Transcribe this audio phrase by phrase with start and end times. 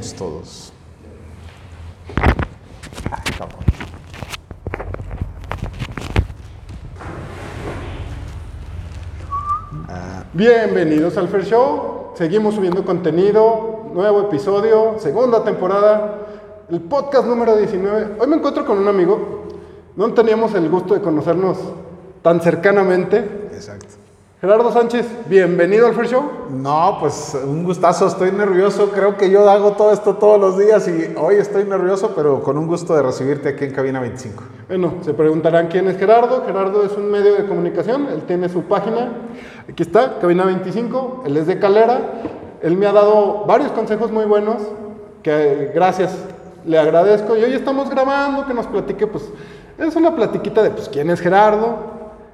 [0.00, 0.72] Todos.
[10.32, 12.12] Bienvenidos al Fair Show.
[12.14, 16.26] Seguimos subiendo contenido, nuevo episodio, segunda temporada,
[16.70, 18.16] el podcast número 19.
[18.18, 19.44] Hoy me encuentro con un amigo.
[19.94, 21.58] No teníamos el gusto de conocernos
[22.22, 23.18] tan cercanamente.
[23.52, 24.01] Exacto.
[24.42, 26.24] Gerardo Sánchez, bienvenido al Fair Show.
[26.50, 28.90] No, pues un gustazo, estoy nervioso.
[28.90, 32.58] Creo que yo hago todo esto todos los días y hoy estoy nervioso, pero con
[32.58, 34.42] un gusto de recibirte aquí en Cabina 25.
[34.66, 36.42] Bueno, se preguntarán quién es Gerardo.
[36.44, 39.12] Gerardo es un medio de comunicación, él tiene su página.
[39.70, 42.00] Aquí está, Cabina 25, él es de Calera.
[42.62, 44.56] Él me ha dado varios consejos muy buenos,
[45.22, 46.18] que gracias,
[46.66, 47.36] le agradezco.
[47.36, 49.22] Y hoy estamos grabando, que nos platique, pues,
[49.78, 51.92] es una platiquita de, pues, quién es Gerardo.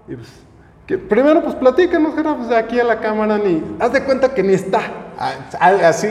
[0.09, 0.48] Y pues,
[0.97, 3.63] primero, pues platícanos, Gerardo, pues, aquí a la cámara ni.
[3.79, 4.81] Haz de cuenta que ni está.
[5.19, 5.33] Ah,
[5.89, 6.07] Así,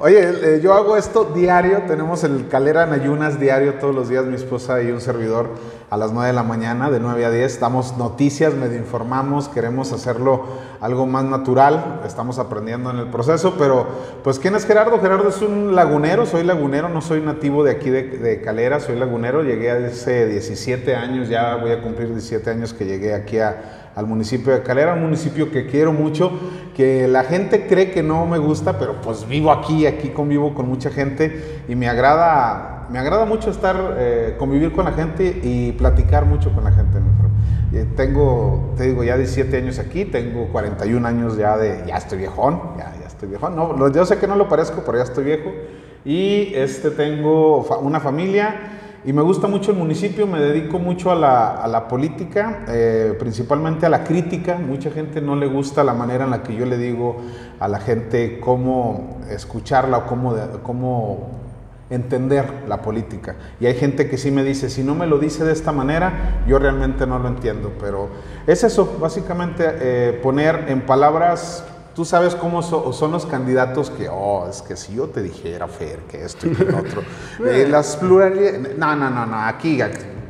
[0.00, 4.24] oye, eh, yo hago esto diario, tenemos el Calera en ayunas diario todos los días,
[4.24, 5.50] mi esposa y un servidor
[5.88, 9.92] a las 9 de la mañana, de 9 a 10, damos noticias, medio informamos, queremos
[9.92, 10.46] hacerlo
[10.80, 13.86] algo más natural, estamos aprendiendo en el proceso, pero
[14.24, 14.98] pues ¿quién es Gerardo?
[15.00, 19.44] Gerardo es un lagunero, soy lagunero, no soy nativo de aquí de Calera, soy lagunero,
[19.44, 24.06] llegué hace 17 años, ya voy a cumplir 17 años que llegué aquí a al
[24.06, 26.30] municipio de Calera, un municipio que quiero mucho,
[26.76, 30.68] que la gente cree que no me gusta, pero pues vivo aquí, aquí convivo con
[30.68, 35.72] mucha gente y me agrada, me agrada mucho estar, eh, convivir con la gente y
[35.72, 36.98] platicar mucho con la gente.
[37.72, 42.18] Eh, tengo, te digo, ya 17 años aquí, tengo 41 años ya de, ya estoy
[42.18, 45.50] viejón, ya, estoy viejón, no, yo sé que no lo parezco, pero ya estoy viejo
[46.04, 51.14] y este, tengo una familia y me gusta mucho el municipio, me dedico mucho a
[51.14, 54.58] la, a la política, eh, principalmente a la crítica.
[54.58, 57.16] Mucha gente no le gusta la manera en la que yo le digo
[57.58, 61.30] a la gente cómo escucharla o cómo, cómo
[61.88, 63.36] entender la política.
[63.58, 66.42] Y hay gente que sí me dice, si no me lo dice de esta manera,
[66.46, 67.72] yo realmente no lo entiendo.
[67.80, 68.10] Pero
[68.46, 71.64] es eso, básicamente eh, poner en palabras
[71.94, 75.98] Tú sabes cómo son los candidatos que, oh, es que si yo te dijera, Fer,
[76.08, 77.02] que esto y que otro.
[77.46, 78.76] Eh, las pluralidades.
[78.78, 79.40] No, no, no, no.
[79.40, 79.80] Aquí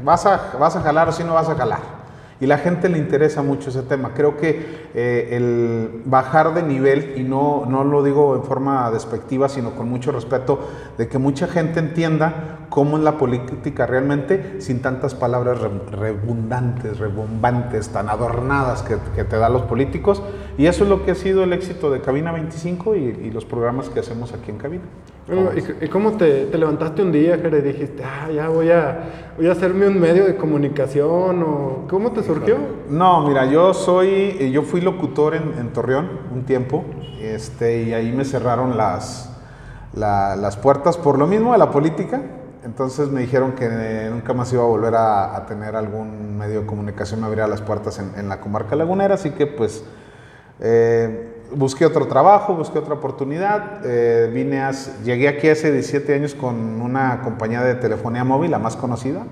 [0.03, 2.01] vas a, vas a jalar o si no vas a jalar
[2.41, 4.13] y la gente le interesa mucho ese tema.
[4.15, 9.49] Creo que eh, el bajar de nivel, y no, no lo digo en forma despectiva,
[9.49, 10.59] sino con mucho respeto,
[10.97, 15.59] de que mucha gente entienda cómo es la política realmente sin tantas palabras
[15.91, 20.23] redundantes, rebombantes, tan adornadas que, que, te dan los políticos.
[20.61, 23.47] Y eso es lo que ha sido el éxito de Cabina 25 y, y los
[23.47, 24.83] programas que hacemos aquí en Cabina.
[25.81, 29.47] ¿y, cómo te, te, levantaste un día, Jere, y dijiste, ah, ya voy a, voy
[29.49, 31.43] a hacerme un medio de comunicación?
[31.43, 32.59] o ¿Cómo te surgió?
[32.91, 36.85] No, mira, yo soy, yo fui locutor en, en Torreón un tiempo,
[37.23, 39.35] este, y ahí me cerraron las,
[39.95, 42.21] la, las puertas por lo mismo de la política.
[42.67, 46.67] Entonces me dijeron que nunca más iba a volver a, a tener algún medio de
[46.67, 49.87] comunicación, me abriera las puertas en, en la comarca lagunera, así que pues...
[50.61, 54.73] Eh, busqué otro trabajo, busqué otra oportunidad, eh, vine a,
[55.05, 59.27] llegué aquí hace 17 años con una compañía de telefonía móvil, la más conocida,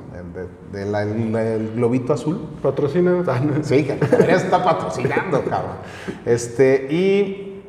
[0.73, 2.41] del de, Globito Azul.
[2.63, 3.23] ¿Patrocina?
[3.63, 5.77] Sí, debería estar patrocinando, cabrón.
[6.25, 7.63] Este, y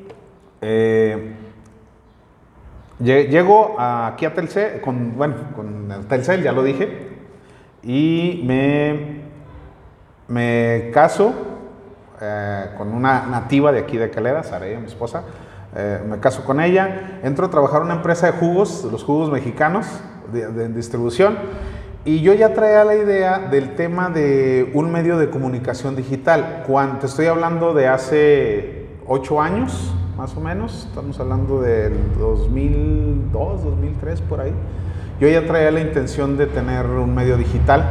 [0.62, 1.34] eh,
[3.00, 7.10] llego aquí a Telcel, con, bueno, con Telcel, ya lo dije,
[7.84, 9.22] y me,
[10.28, 11.49] me caso
[12.22, 15.24] eh, con una nativa de aquí de Calera, Saraya, mi esposa.
[15.76, 19.32] Eh, me caso con ella, entro a trabajar en una empresa de jugos, los jugos
[19.32, 19.86] mexicanos,
[20.34, 21.38] de, distribución,
[22.06, 26.64] y yo ya traía la idea del tema de un medio de comunicación digital.
[26.68, 33.64] Cuando te estoy hablando de hace ocho años, más o menos, estamos hablando del 2002,
[33.64, 34.54] 2003, por ahí.
[35.20, 37.86] Yo ya traía la intención de tener un medio digital.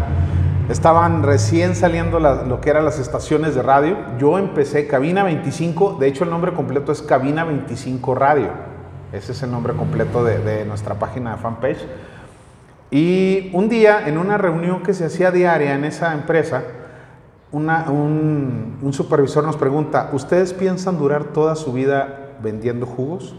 [0.68, 3.96] Estaban recién saliendo lo que eran las estaciones de radio.
[4.18, 8.50] Yo empecé Cabina 25, de hecho el nombre completo es Cabina 25 Radio.
[9.10, 11.87] Ese es el nombre completo de, nuestra página de fanpage.
[12.90, 16.64] Y un día, en una reunión que se hacía diaria en esa empresa,
[17.50, 23.34] un, un supervisor nos pregunta, ¿ustedes piensan durar toda su vida vendiendo jugos?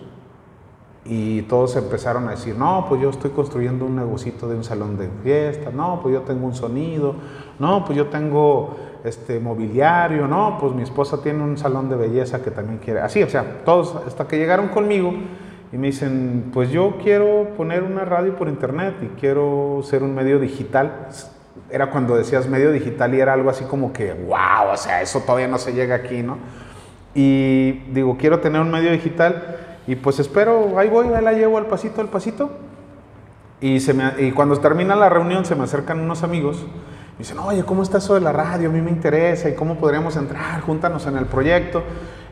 [1.11, 4.95] Y todos empezaron a decir, no, pues yo estoy construyendo un negocito de un salón
[4.95, 7.15] de fiesta, no, pues yo tengo un sonido,
[7.57, 12.43] no, pues yo tengo este mobiliario, no, pues mi esposa tiene un salón de belleza
[12.43, 12.99] que también quiere.
[12.99, 15.11] Así, o sea, todos hasta que llegaron conmigo
[15.73, 20.13] y me dicen, pues yo quiero poner una radio por internet y quiero ser un
[20.13, 21.07] medio digital.
[21.71, 25.21] Era cuando decías medio digital y era algo así como que, wow, o sea, eso
[25.21, 26.37] todavía no se llega aquí, ¿no?
[27.15, 31.57] Y digo, quiero tener un medio digital Y pues espero, ahí voy, ahí la llevo
[31.57, 32.51] al pasito, al pasito.
[33.59, 33.81] Y,
[34.33, 36.63] cuando termina la reunión se me acercan unos amigos
[37.15, 38.69] y dicen, oye, ¿cómo está eso de la radio?
[38.69, 41.81] A mí me interesa y cómo podríamos entrar, júntanos en el proyecto.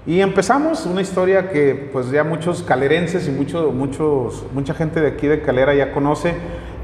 [0.06, 5.08] Y empezamos una historia que pues ya muchos calerenses y mucho, muchos, mucha gente de
[5.08, 6.36] aquí de Calera ya conoce.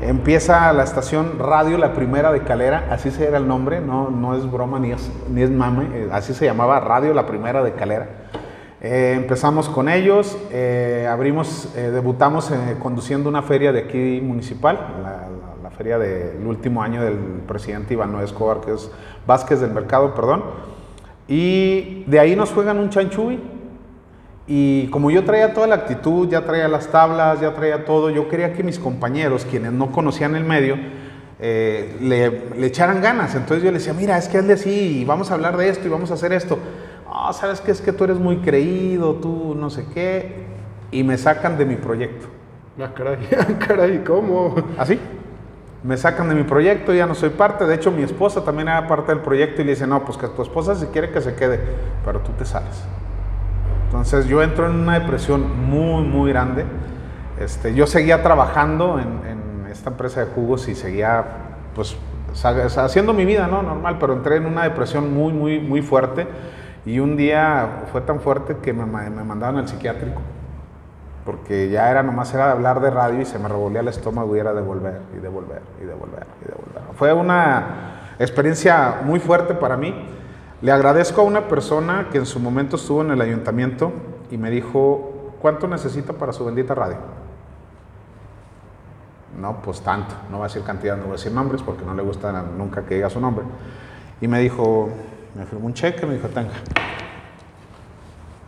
[0.02, 4.36] Empieza la estación Radio La Primera de Calera, así se era el nombre, no, no
[4.36, 7.74] es broma ni es, ni es mame, eh, así se llamaba Radio La Primera de
[7.74, 8.23] Calera.
[8.84, 15.30] Eh, empezamos con ellos, eh, abrimos, debutamos conduciendo una feria de aquí municipal, la,
[15.64, 18.92] la feria del último año del presidente Iván Noé Escobar, que es
[19.26, 20.44] Vázquez del Mercado, perdón.
[21.28, 23.40] Y de ahí nos juegan un chanchuy.
[24.46, 28.28] Y como yo traía toda la actitud, ya traía las tablas, ya traía todo, yo
[28.28, 30.76] quería que mis compañeros, quienes no conocían el medio,
[31.40, 33.36] eh, le, echaran ganas.
[33.36, 35.88] Entonces yo les decía, mira, es que hazle así, y vamos a hablar de esto
[35.88, 36.60] y vamos a hacer esto.
[37.16, 37.72] Ah, ¿sabes qué?
[37.72, 40.48] Es que tú eres muy creído, tú no sé qué.
[40.92, 42.28] Y me sacan de mi proyecto.
[42.82, 43.20] Ah, caray,
[43.68, 44.56] caray, ¿cómo?
[44.78, 45.00] ¿Así?
[45.84, 47.66] me sacan de mi proyecto, ya no soy parte.
[47.66, 50.28] De hecho, mi esposa también era parte del proyecto y le dice, no, pues que
[50.28, 51.60] tu esposa si quiere que se quede,
[52.06, 52.84] pero tú te sales.
[53.86, 56.66] Entonces yo entro en una depresión muy, muy grande.
[57.40, 61.26] Este, yo seguía trabajando en, esta empresa de jugos y seguía,
[61.74, 61.98] pues,
[62.78, 63.64] haciendo mi vida, ¿no?
[63.64, 66.28] Normal, pero entré en una depresión muy, muy, muy fuerte.
[66.86, 70.22] Y un día fue tan fuerte que me, me mandaron al psiquiátrico
[71.26, 74.40] porque ya era nomás era hablar de radio y se me revolvía el estómago y
[74.40, 76.96] era devolver y devolver y devolver y devolver.
[76.96, 79.94] Fue una experiencia muy fuerte para mí.
[80.62, 83.92] Le agradezco a una persona que en su momento estuvo en el ayuntamiento
[84.32, 86.98] y me dijo, ¿cuánto necesita para su bendita radio?
[89.40, 91.94] No, pues tanto, no va a decir cantidad, no voy a decir nombres porque no
[91.94, 93.44] le gusta nunca que diga su nombre.
[94.22, 94.90] Y me dijo,
[95.36, 96.54] me firmó un cheque, me dijo, tenga.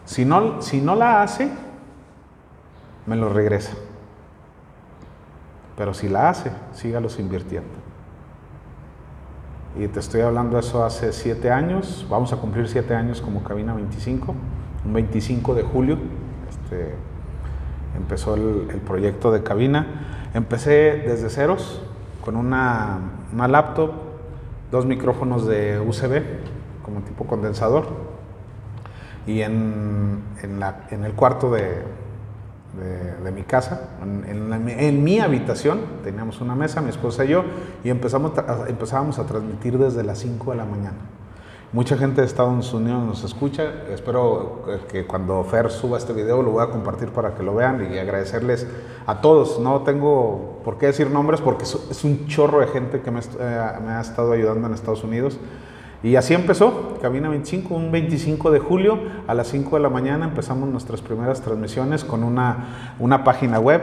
[0.05, 1.49] Si no, si no la hace,
[3.05, 3.73] me lo regresa.
[5.77, 7.69] Pero si la hace, sígalos invirtiendo.
[9.77, 13.73] Y te estoy hablando eso hace siete años, vamos a cumplir siete años como Cabina
[13.73, 14.33] 25,
[14.85, 15.97] un 25 de julio
[16.49, 16.95] este,
[17.97, 20.29] empezó el, proyecto de Cabina.
[20.33, 21.81] Empecé desde ceros,
[22.23, 22.99] con una,
[23.33, 23.91] una laptop,
[24.71, 26.21] dos micrófonos de USB
[26.85, 27.87] como tipo condensador
[29.25, 31.81] y en, en, la, en el cuarto de,
[33.23, 37.43] de, mi casa, en, mi habitación, teníamos una mesa, mi esposa y yo,
[37.83, 38.33] y empezamos
[38.67, 40.97] empezábamos a transmitir desde las 5 de la mañana.
[41.73, 46.51] Mucha gente de Estados Unidos nos escucha, espero que cuando Fer suba este video lo
[46.51, 48.67] voy a compartir para que lo vean y agradecerles
[49.07, 49.59] a todos.
[49.59, 53.71] No tengo por qué decir nombres porque es un chorro de gente que me, eh,
[53.83, 55.39] me ha estado ayudando en Estados Unidos.
[56.05, 60.25] Y así empezó, Cabina 25, un 25 de julio a las 5 de la mañana
[60.25, 63.81] empezamos nuestras primeras transmisiones con una, una página web,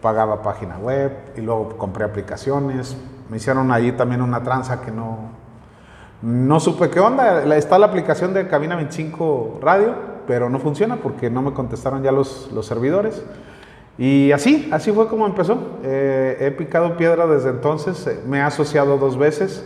[0.00, 2.96] pagaba página web y luego compré aplicaciones.
[3.30, 5.30] Me hicieron allí también una tranza que no,
[6.20, 7.44] no supe qué onda.
[7.56, 9.94] Está la aplicación de Cabina 25 Radio,
[10.26, 13.24] pero no funciona porque no me contestaron ya los, los servidores.
[13.98, 15.78] Y así, así fue como empezó.
[15.84, 19.64] Eh, he picado piedra desde entonces, me he asociado dos veces.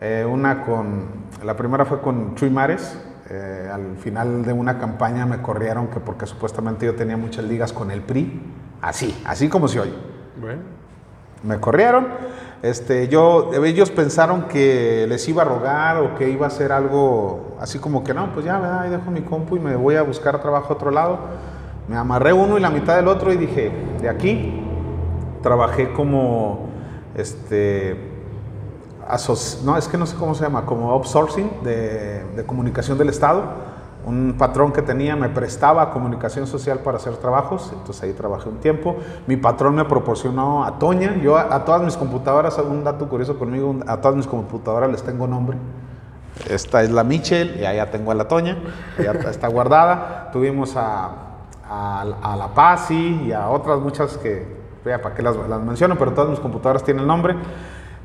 [0.00, 1.06] Eh, una con,
[1.44, 2.98] la primera fue con Chuy Mares.
[3.30, 7.72] Eh, al final de una campaña me corrieron que porque supuestamente yo tenía muchas ligas
[7.72, 8.40] con el PRI.
[8.80, 9.94] Así, así como se oye.
[11.42, 12.06] Me corrieron.
[12.62, 17.56] Este, yo, ellos pensaron que les iba a rogar o que iba a hacer algo
[17.60, 18.80] así como que no, pues ya, ¿verdad?
[18.82, 21.18] ahí dejo mi compu y me voy a buscar trabajo a otro lado.
[21.88, 24.60] Me amarré uno y la mitad del otro y dije, de aquí
[25.42, 26.68] trabajé como
[27.14, 28.17] este,
[29.64, 33.42] no, es que no sé cómo se llama, como outsourcing de, de, comunicación del Estado.
[34.04, 38.58] Un patrón que tenía me prestaba comunicación social para hacer trabajos, entonces ahí trabajé un
[38.58, 38.96] tiempo.
[39.26, 43.76] Mi patrón me proporcionó a Toña, yo a, todas mis computadoras, un dato curioso conmigo,
[43.86, 45.56] a todas mis computadoras les tengo nombre.
[46.48, 48.56] Esta es la Michel y allá tengo a la Toña,
[49.02, 50.30] ya está guardada.
[50.32, 51.10] Tuvimos a,
[51.68, 54.46] a, la Pasi y a otras muchas que,
[54.84, 57.34] vea, para qué las, las menciono, pero todas mis computadoras tienen nombre.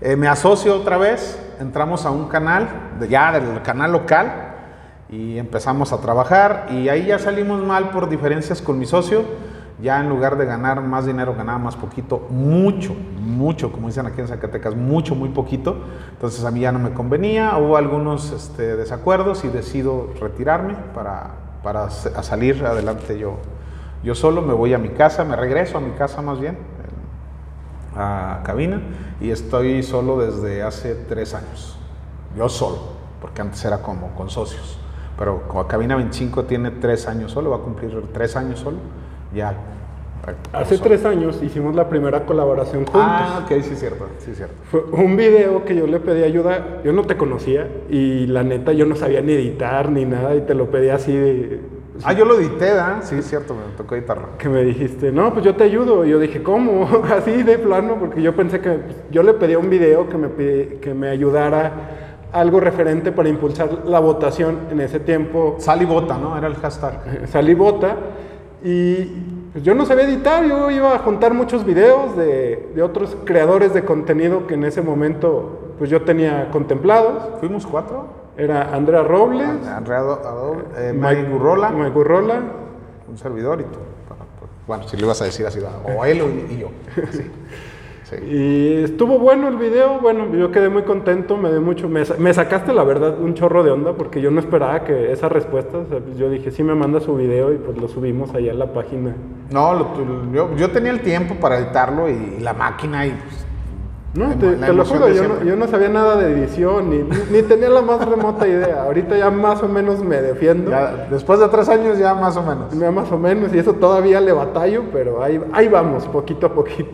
[0.05, 2.67] Eh, me asocio otra vez, entramos a un canal,
[3.09, 4.33] ya del canal local,
[5.07, 9.23] y empezamos a trabajar y ahí ya salimos mal por diferencias con mi socio.
[9.81, 14.19] Ya en lugar de ganar más dinero, ganaba más poquito, mucho, mucho, como dicen aquí
[14.19, 15.77] en Zacatecas, mucho, muy poquito.
[16.11, 21.29] Entonces a mí ya no me convenía, hubo algunos este, desacuerdos y decido retirarme para,
[21.63, 23.37] para salir adelante yo,
[24.03, 24.41] yo solo.
[24.41, 26.57] Me voy a mi casa, me regreso a mi casa más bien,
[27.95, 28.81] a cabina
[29.21, 31.77] y estoy solo desde hace tres años.
[32.37, 32.79] Yo solo,
[33.21, 34.79] porque antes era como con socios.
[35.17, 38.77] Pero como Cabina 25 tiene tres años solo, va a cumplir tres años solo.
[39.33, 39.53] Ya.
[40.53, 43.01] Hace tres años hicimos la primera colaboración juntos.
[43.03, 44.55] Ah, ok, sí cierto, sí cierto.
[44.71, 48.71] Fue un video que yo le pedí ayuda, yo no te conocía y la neta
[48.71, 51.61] yo no sabía ni editar ni nada y te lo pedí así de...
[52.03, 53.03] Ah, yo lo edité, ¿verdad?
[53.03, 54.29] Sí, es cierto, me tocó editarlo.
[54.37, 56.05] Que me dijiste, no, pues yo te ayudo.
[56.05, 56.89] Y yo dije, ¿cómo?
[57.15, 60.29] así de plano, porque yo pensé que pues, yo le pedí un video que me,
[60.79, 61.71] que me ayudara
[62.31, 65.57] algo referente para impulsar la votación en ese tiempo.
[65.59, 66.35] Sal y bota, ¿no?
[66.37, 67.01] Era el hashtag.
[67.23, 67.95] Eh, salí bota
[68.63, 69.05] y
[69.51, 73.73] pues, yo no sabía editar, yo iba a juntar muchos videos de, de otros creadores
[73.73, 77.39] de contenido que en ese momento pues yo tenía contemplados.
[77.39, 78.22] Fuimos cuatro.
[78.37, 79.47] Era Andrea Robles,
[80.77, 82.41] eh, Mike Gurrola, Mike Gurrola,
[83.07, 83.79] un servidor y tú.
[84.65, 85.59] Bueno, si le ibas a decir así,
[85.97, 86.69] o él o- y yo.
[87.11, 87.21] Sí.
[88.29, 92.31] Y estuvo bueno el video, bueno, yo quedé muy contento, me dio mucho, me, me
[92.31, 95.85] sacaste la verdad un chorro de onda porque yo no esperaba que esa respuesta, o
[95.87, 98.59] sea, pues, yo dije, sí me manda su video y pues lo subimos allá en
[98.59, 99.15] la página.
[99.49, 103.42] No, lo- yo, yo tenía el tiempo para editarlo y, la máquina y pues,
[104.13, 106.99] No, te, lo juro, yo no, yo no sabía nada de edición, ni,
[107.31, 108.83] ni tenía la más remota idea.
[108.83, 110.69] Ahorita ya más o menos me defiendo.
[110.69, 112.77] ya, después de tres años ya más o menos.
[112.77, 116.53] Ya más o menos, y eso todavía le batallo, pero ahí, ahí vamos, poquito a
[116.53, 116.91] poquito.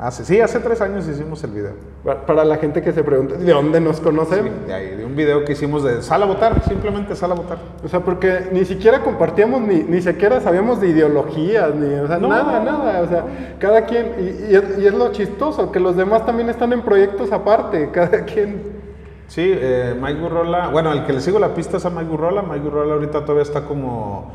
[0.00, 1.72] Hace, sí, hace tres años hicimos el video.
[2.04, 4.52] Pa- Para la gente que se pregunta, ¿de dónde nos conocemos?
[4.66, 7.58] De, ahí, de un video que hicimos de sal a votar, simplemente sal a votar.
[7.84, 12.18] O sea, porque ni siquiera compartíamos, ni, ni siquiera sabíamos de ideologías, ni, o sea,
[12.18, 12.28] No.
[12.28, 13.00] nada, nada.
[13.02, 13.24] O sea,
[13.58, 16.82] cada quien, y, y es, y es lo chistoso, que los demás también están en
[16.82, 18.78] proyectos aparte, cada quien.
[19.26, 22.42] Sí, eh, Mike Gurrola, bueno, el que le sigo la pista es a Mike Gurrola.
[22.42, 24.30] Mike Gurrola ahorita todavía está como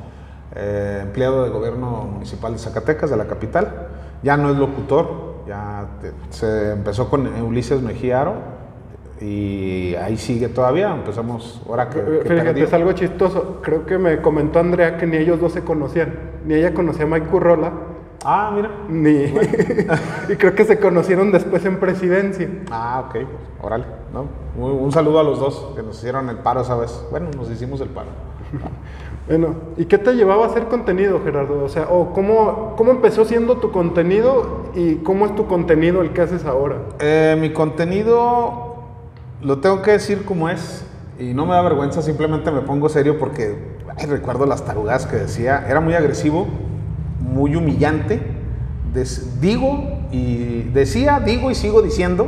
[0.55, 3.87] eh, empleado de gobierno municipal de Zacatecas, de la capital.
[4.21, 8.35] Ya no es locutor, ya te- se empezó con Ulises Mejiaro
[9.21, 10.93] y ahí sigue todavía.
[10.93, 13.59] Empezamos ahora que, que Fíjate, es algo chistoso.
[13.61, 16.13] Creo que me comentó Andrea que ni ellos dos se conocían.
[16.45, 17.71] Ni ella conocía a Mike Currola,
[18.25, 18.69] Ah, mira.
[18.89, 19.09] ni.
[20.29, 22.49] y creo que se conocieron después en presidencia.
[22.71, 23.15] Ah, ok,
[23.61, 23.85] órale.
[24.13, 24.25] ¿no?
[24.57, 27.05] Muy- un saludo a los dos que nos hicieron el paro esa vez.
[27.11, 28.07] Bueno, nos hicimos el paro.
[29.27, 31.63] Bueno, ¿y qué te llevaba a hacer contenido, Gerardo?
[31.63, 36.11] O sea, o cómo, ¿cómo empezó siendo tu contenido y cómo es tu contenido el
[36.11, 36.75] que haces ahora?
[36.99, 38.75] Eh, mi contenido
[39.41, 40.85] lo tengo que decir como es
[41.19, 43.57] y no me da vergüenza, simplemente me pongo serio porque
[43.97, 46.47] ay, recuerdo las tarugadas que decía, era muy agresivo,
[47.21, 48.19] muy humillante,
[48.93, 52.27] des- digo y decía, digo y sigo diciendo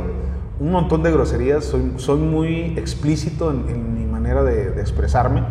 [0.58, 5.42] un montón de groserías, soy, soy muy explícito en, en mi manera de, de expresarme.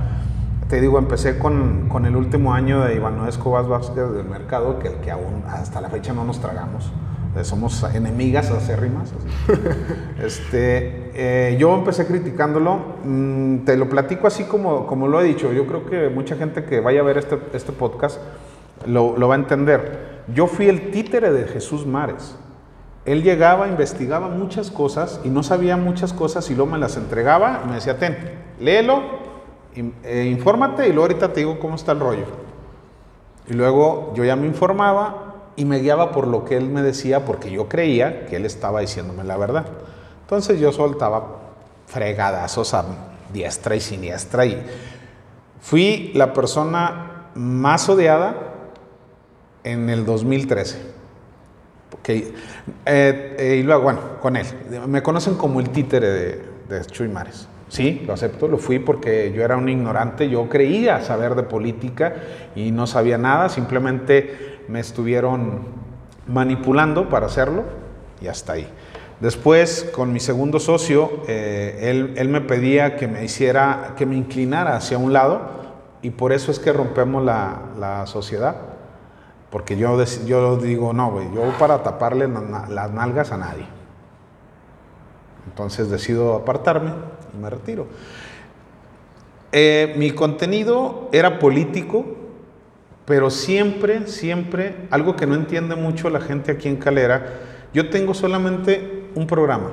[0.70, 4.94] Te digo, empecé con, con el último año de Iván Escobar Vázquez del mercado, que,
[4.96, 6.92] que aún hasta la fecha no nos tragamos.
[7.36, 9.14] Eh, Somos enemigas acérrimas.
[10.24, 12.80] este, eh, yo empecé criticándolo.
[13.04, 15.54] mm, te lo platico así como, como lo he dicho.
[15.54, 18.20] Yo creo que mucha gente que vaya a ver este, este podcast
[18.88, 20.24] lo, lo va a entender.
[20.34, 22.38] Yo fui el títere de Jesús Mares.
[23.06, 27.62] Él llegaba, investigaba muchas cosas y no sabía muchas cosas y luego me las entregaba
[27.64, 28.18] y me decía, ten,
[28.60, 29.04] léelo,
[30.04, 32.26] eh, infórmate y luego ahorita te digo cómo está el rollo.
[33.48, 37.26] Y luego yo ya me informaba y me guiaba por lo que él me decía
[37.26, 39.66] porque yo creía que él estaba diciéndome la verdad.
[40.22, 41.40] Entonces yo soltaba
[41.88, 42.86] fregadazos a
[43.32, 44.64] diestra y siniestra y
[45.62, 48.36] fui la persona más odiada
[49.64, 50.96] en el 2013.
[51.90, 52.34] Porque,
[52.86, 54.46] eh, eh, y luego, bueno, con él.
[54.88, 57.48] Me conocen como el títere de, de Chuy Mares.
[57.68, 62.16] Sí, lo acepto, lo fui porque yo era un ignorante, yo creía saber de política
[62.56, 65.62] y no sabía nada, simplemente me estuvieron
[66.28, 67.64] manipulando para hacerlo
[68.22, 68.68] y hasta ahí.
[69.20, 74.76] Después, con mi segundo socio, eh, él, me pedía que me hiciera, que me inclinara
[74.76, 75.42] hacia un lado
[76.02, 78.58] y por eso es que rompemos la, sociedad.
[79.50, 83.66] Porque yo, yo digo, no, güey, yo para taparle las nalgas a nadie.
[85.48, 86.92] Entonces decido apartarme
[87.36, 87.88] me retiro.
[89.52, 92.06] Eh, mi contenido era político,
[93.06, 97.40] pero siempre, siempre, algo que no entiende mucho la gente aquí en Calera,
[97.74, 99.70] yo tengo solamente un programa.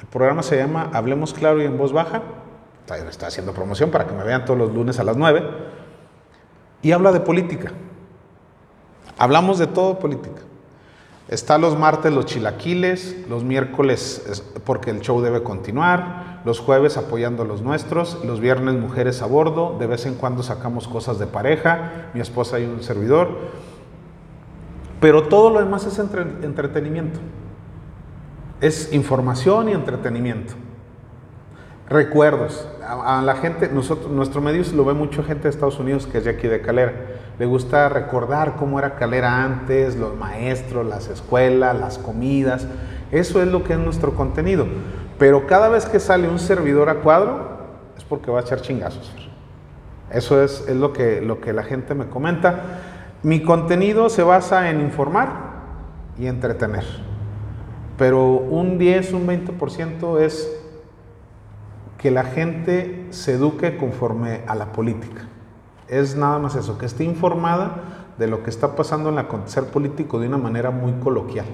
[0.00, 2.22] El programa se llama Hablemos Claro y en Voz Baja.
[3.08, 5.42] Está, haciendo promoción para que me vean todos los lunes a las 9.
[6.82, 7.72] Y habla de política.
[9.18, 10.42] Hablamos de todo política.
[11.28, 16.96] Está los martes los chilaquiles, los miércoles es- porque el show debe continuar, los jueves
[16.96, 21.18] apoyando a los nuestros, los viernes mujeres a bordo, de vez en cuando sacamos cosas
[21.18, 23.28] de pareja, mi esposa y un servidor,
[25.00, 27.18] pero todo lo demás es entre- entretenimiento.
[28.60, 30.54] Es información y entretenimiento.
[31.88, 32.68] Recuerdos.
[32.88, 36.24] A, la gente, nosotros, nuestro medio lo ve mucha gente de Estados Unidos que es
[36.24, 36.92] de aquí de Calera.
[37.40, 42.68] le gusta recordar cómo era Calera antes, los maestros, las escuelas, las comidas.
[43.10, 44.66] Eso es lo que es nuestro contenido.
[45.18, 47.56] Pero cada vez que sale un servidor a cuadro,
[47.96, 49.12] es porque va a echar chingazos.
[50.10, 52.80] Eso es, lo, que, lo que la gente me comenta.
[53.22, 55.28] Mi contenido se basa en informar
[56.18, 56.84] y entretener.
[57.96, 60.52] Pero un 10, un 20% es
[61.98, 65.22] que la gente se eduque conforme a la política.
[65.88, 67.76] Es nada más eso, que esté informada
[68.18, 71.46] de lo que está pasando en el acontecer político de una manera muy coloquial.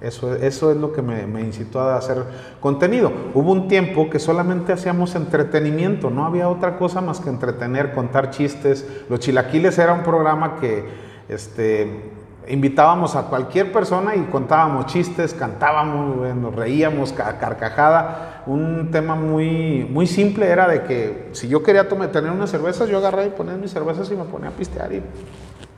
[0.00, 2.24] Eso, eso es lo que me, me, incitó a hacer
[2.58, 3.12] contenido.
[3.34, 8.30] Hubo un tiempo que solamente hacíamos entretenimiento, no había otra cosa más que entretener, contar
[8.30, 8.86] chistes.
[9.10, 10.86] Los Chilaquiles era un programa que
[11.28, 12.10] este,
[12.48, 18.42] invitábamos a cualquier persona y contábamos chistes, cantábamos, nos reíamos a carcajada.
[18.46, 22.98] Un tema muy, muy simple era de que si yo quería tener unas cervezas, yo
[22.98, 25.02] agarré y ponía mis cervezas y me ponía a pistear y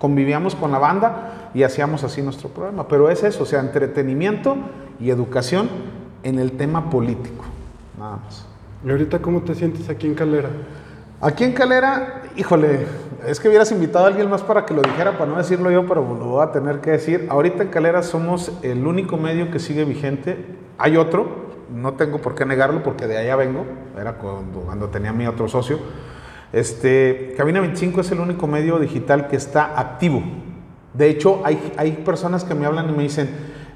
[0.03, 2.89] convivíamos con la banda y hacíamos así nuestro programa.
[2.89, 4.57] Pero es eso, o sea, entretenimiento
[4.99, 5.71] y educación
[6.25, 7.45] en el tema político,
[7.97, 8.45] nada más.
[8.85, 10.49] ¿Y ahorita cómo te sientes aquí en Calera?
[11.21, 12.85] Aquí en Calera, híjole,
[13.29, 15.87] es que hubieras invitado a alguien más para que lo dijera, para no decirlo yo,
[15.87, 17.29] pero lo voy a tener que decir.
[17.31, 20.45] Ahorita en Calera somos el único medio que sigue vigente.
[20.79, 21.29] Hay otro,
[21.73, 23.65] no tengo por qué negarlo porque de allá vengo,
[23.97, 25.79] era cuando, cuando tenía mi otro socio.
[26.53, 30.23] Este, Cabina 25 es el único medio digital que está activo.
[30.93, 33.31] De hecho, hay, hay personas que me hablan y me dicen,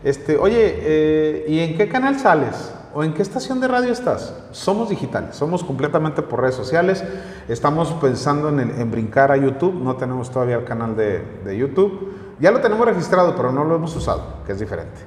[0.04, 2.75] este, oye, eh, ¿y en qué canal sales?
[2.92, 4.35] ¿O en qué estación de radio estás?
[4.52, 7.04] Somos digitales, somos completamente por redes sociales.
[7.49, 12.12] Estamos pensando en, en brincar a YouTube, no tenemos todavía el canal de, de, YouTube.
[12.40, 15.00] Ya lo tenemos registrado, pero no lo hemos usado, que es diferente.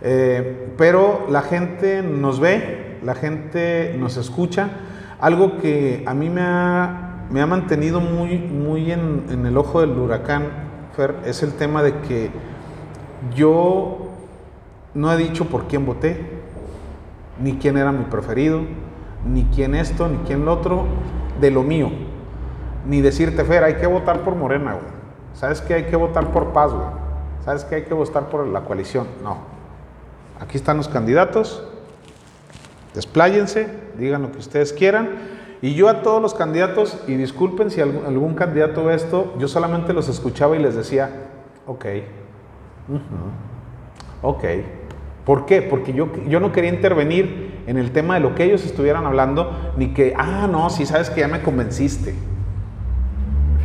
[0.00, 4.70] Eh, pero la gente nos ve, la gente nos escucha.
[5.20, 9.90] Algo que a mí me ha, me ha mantenido muy, muy en, el ojo del
[9.90, 10.46] huracán,
[10.96, 12.30] Fer, es el tema de que
[13.34, 14.08] yo
[14.94, 16.40] no he dicho por quién voté,
[17.38, 18.62] ni quién era mi preferido,
[19.26, 20.86] ni quién esto, ni quién lo otro,
[21.40, 21.90] de lo mío.
[22.86, 25.00] Ni decirte, Fer, hay que votar por Morena, güey.
[25.34, 26.86] ¿Sabes que hay que votar por paz, güey?
[27.44, 29.06] ¿Sabes que hay que votar por la coalición?
[29.22, 29.38] No.
[30.40, 31.69] Aquí están los candidatos.
[32.94, 35.08] Despláyense, digan lo que ustedes quieran.
[35.62, 39.92] Y yo a todos los candidatos, y disculpen si algún, candidato ve esto, yo solamente
[39.92, 41.10] los escuchaba y les decía,
[41.66, 41.86] ok,
[44.22, 44.44] ok.
[45.24, 45.60] ¿Por qué?
[45.60, 49.74] Porque yo, yo no quería intervenir en el tema de lo que ellos estuvieran hablando,
[49.76, 52.14] ni que, ah, no, si sabes que ya me convenciste.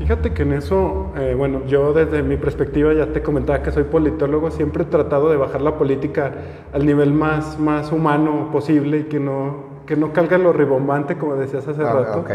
[0.05, 3.85] Fíjate que en eso, eh, bueno, yo desde mi perspectiva ya te comentaba que soy
[3.85, 6.31] politólogo, siempre he tratado de bajar la política
[6.73, 11.33] al nivel más, más humano posible y que no, que no calga lo ribombante, como
[11.35, 12.19] decías hace Ah, rato.
[12.19, 12.29] ok.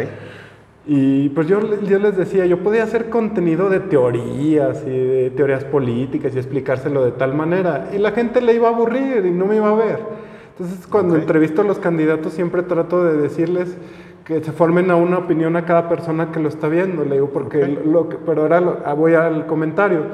[0.89, 5.63] Y pues yo, yo les decía, yo podía hacer contenido de teorías y de teorías
[5.63, 7.91] políticas y explicárselo de tal manera.
[7.95, 10.01] Y la gente le iba a aburrir y no me iba a ver.
[10.59, 11.21] Entonces cuando Ok.
[11.21, 13.77] entrevisto a los candidatos siempre trato de decirles
[14.39, 17.05] que se formen a una opinión a cada persona que lo está viendo.
[17.05, 17.85] Le digo, porque Ok.
[17.85, 20.05] lo que, pero ahora lo- ah, voy al comentario.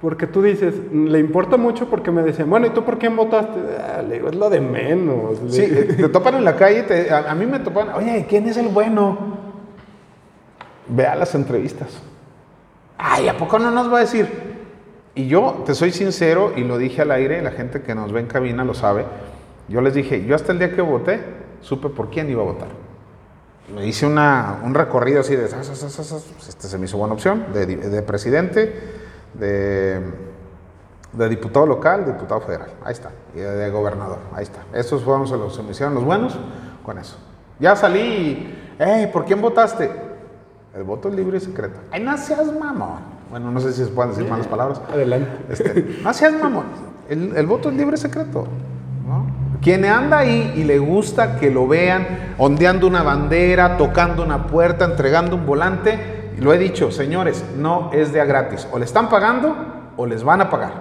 [0.00, 3.58] Porque tú dices, le importa mucho porque me decían, bueno, ¿y tú por quién votaste?
[3.76, 5.40] Ah, le digo, es lo de menos.
[5.48, 8.56] Sí, te topan en la calle, te- a, a mí me topan, oye, ¿quién es
[8.56, 9.18] el bueno?
[10.88, 12.00] Vea las entrevistas.
[12.98, 14.28] Ay, ¿a poco no nos va a decir?
[15.16, 18.20] Y yo, te soy sincero, y lo dije al aire, la gente que nos ve
[18.20, 19.04] en cabina lo sabe,
[19.68, 21.20] yo les dije, yo hasta el día que voté,
[21.60, 22.68] supe por quién iba a votar.
[23.74, 28.02] Me hice una, un recorrido así de, este se me hizo buena opción, de, de
[28.02, 28.74] presidente,
[29.34, 30.00] de,
[31.12, 34.60] de diputado local, diputado federal, ahí está, y de, de gobernador, ahí está.
[34.72, 36.36] Esos fueron los que se me hicieron los buenos
[36.84, 37.16] con eso.
[37.60, 39.90] Ya salí y, hey, ¿por quién votaste?
[40.74, 41.78] El voto es libre y secreto.
[41.90, 43.20] Ay, no seas mamón.
[43.30, 44.80] Bueno, no sé si se pueden decir malas palabras.
[44.92, 45.30] Adelante.
[45.48, 46.64] Este, no seas mamón.
[47.08, 48.46] El, el voto es libre y secreto.
[49.62, 54.86] Quien anda ahí y le gusta que lo vean ondeando una bandera, tocando una puerta,
[54.86, 58.66] entregando un volante, lo he dicho, señores, no es de a gratis.
[58.72, 59.54] O le están pagando
[59.96, 60.72] o les van a pagar.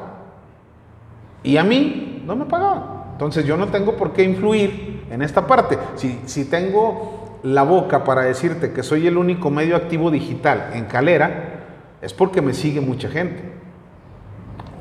[1.43, 2.83] Y a mí no me pagaban.
[3.11, 5.77] Entonces yo no tengo por qué influir en esta parte.
[5.95, 10.85] Si, si tengo la boca para decirte que soy el único medio activo digital en
[10.85, 11.65] Calera,
[12.01, 13.43] es porque me sigue mucha gente.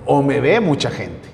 [0.07, 1.29] O me ve mucha gente.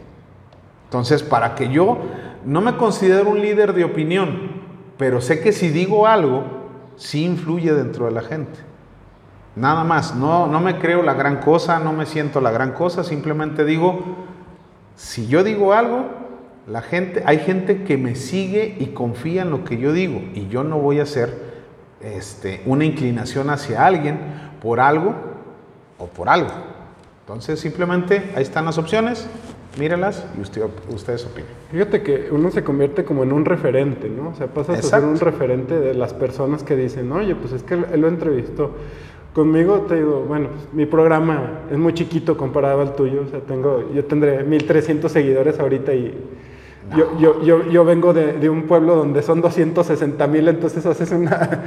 [0.85, 1.99] Entonces, para que yo
[2.45, 4.63] no me considero un líder de opinión,
[4.99, 6.45] pero sé que si digo algo,
[6.97, 8.59] sí influye dentro de la gente.
[9.57, 13.05] Nada más, no, no me creo la gran cosa, no me siento la gran cosa,
[13.05, 14.01] simplemente digo,
[14.97, 16.07] si yo digo algo,
[16.67, 20.49] la gente, hay gente que me sigue y confía en lo que yo digo y
[20.49, 21.55] yo no voy a hacer
[22.01, 24.19] este, una inclinación hacia alguien
[24.61, 25.15] por algo
[25.99, 26.51] o por algo.
[27.21, 29.29] Entonces, simplemente ahí están las opciones,
[29.79, 31.51] mírelas y usted, ustedes opinen.
[31.71, 34.31] Fíjate que uno se convierte como en un referente, ¿no?
[34.31, 37.63] O sea, pasas a ser un referente de las personas que dicen, oye, pues es
[37.63, 38.73] que él lo entrevistó.
[39.35, 43.23] Conmigo te digo, bueno, pues, mi programa es muy chiquito comparado al tuyo.
[43.27, 46.17] O sea, tengo, yo tendré 1300 seguidores ahorita y
[46.97, 51.11] yo, yo, yo, yo vengo de, de un pueblo donde son 260 mil, entonces haces
[51.11, 51.63] una,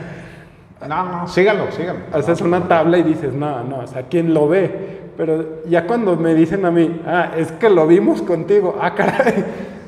[0.87, 2.03] No, no, síganlo, síganlo.
[2.13, 5.06] haces una tabla y dices, no, no, o sea, ¿quién lo ve?
[5.17, 9.43] Pero ya cuando me dicen a mí, ah, es que lo vimos contigo, ah, caray.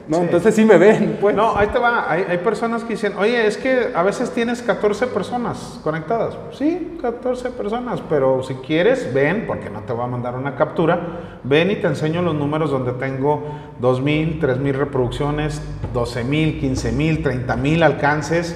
[0.08, 0.24] No, Sí.
[0.24, 1.36] entonces sí me ven, pues.
[1.36, 2.12] No, ahí te va.
[2.12, 6.36] Hay, hay personas que dicen, oye, es que a veces tienes 14 personas conectadas.
[6.52, 11.40] Sí, 14 personas, pero si quieres, ven, porque no te voy a mandar una captura,
[11.44, 13.44] ven y te enseño los números donde tengo
[13.80, 15.62] 2.000, 3.000 reproducciones,
[15.94, 18.56] 12.000, 15.000, 30.000 alcances.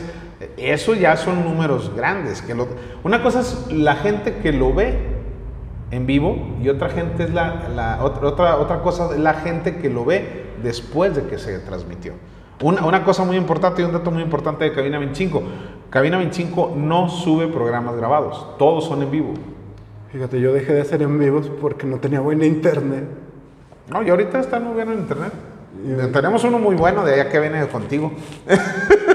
[0.57, 2.41] Eso ya son números grandes.
[2.41, 2.67] Que lo-
[3.03, 5.12] una cosa es la gente que lo ve
[5.93, 9.89] en vivo y otra gente es la, la- otra, otra, cosa es la gente que
[9.89, 12.13] lo ve después de que se transmitió.
[12.61, 15.43] Una, una cosa muy importante y un dato muy importante de Cabina 25.
[15.89, 19.33] Cabina 25 no sube programas grabados, todos son en vivo.
[20.11, 23.05] Fíjate, yo dejé de hacer en vivos porque no tenía buena internet.
[23.89, 25.31] No, y ahorita está muy bien en internet.
[26.13, 28.11] Tenemos uno muy bueno de allá que viene contigo.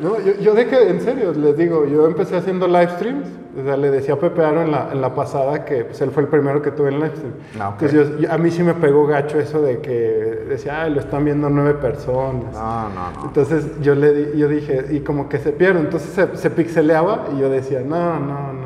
[0.00, 3.26] No, yo, yo dejé, en serio, les digo, yo empecé haciendo live streams.
[3.58, 6.10] O sea, le decía a Pepe Aro en la, en la pasada que pues, él
[6.10, 7.32] fue el primero que tuve en live stream.
[7.58, 7.82] Ah, ok.
[7.82, 9.92] Entonces yo- a mí sí me pegó gacho eso de que
[10.46, 12.52] decía, ay, lo están viendo nueve personas.
[12.52, 13.24] No, no, no.
[13.24, 17.40] Entonces yo le yo dije, y como que se pierde, entonces se, se pixeleaba y
[17.40, 18.65] yo decía, no, no, no,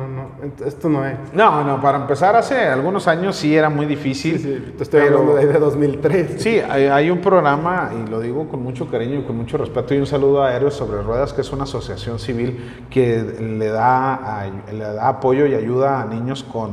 [0.65, 1.15] esto no es.
[1.33, 4.39] No, no, para empezar hace algunos años sí era muy difícil.
[4.39, 6.41] Sí, sí, te estoy pero- hablando de ahí de 2003.
[6.41, 9.93] Sí, hay, hay un programa, y lo digo con mucho cariño y con mucho respeto,
[9.93, 14.49] y un saludo a Héroes sobre Ruedas, que es una asociación civil que le da,
[14.71, 16.71] le da apoyo y ayuda a niños con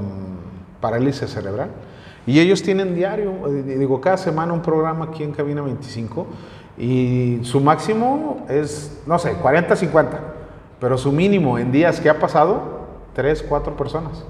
[0.81, 1.71] parálisis cerebral.
[2.27, 3.33] Y ellos tienen diario,
[3.65, 6.27] digo, cada semana un programa aquí en Cabina 25,
[6.77, 10.21] y su máximo es, no sé, 40, 50,
[10.79, 12.78] pero su mínimo en días que ha pasado,
[13.19, 14.23] 3, 4 personas.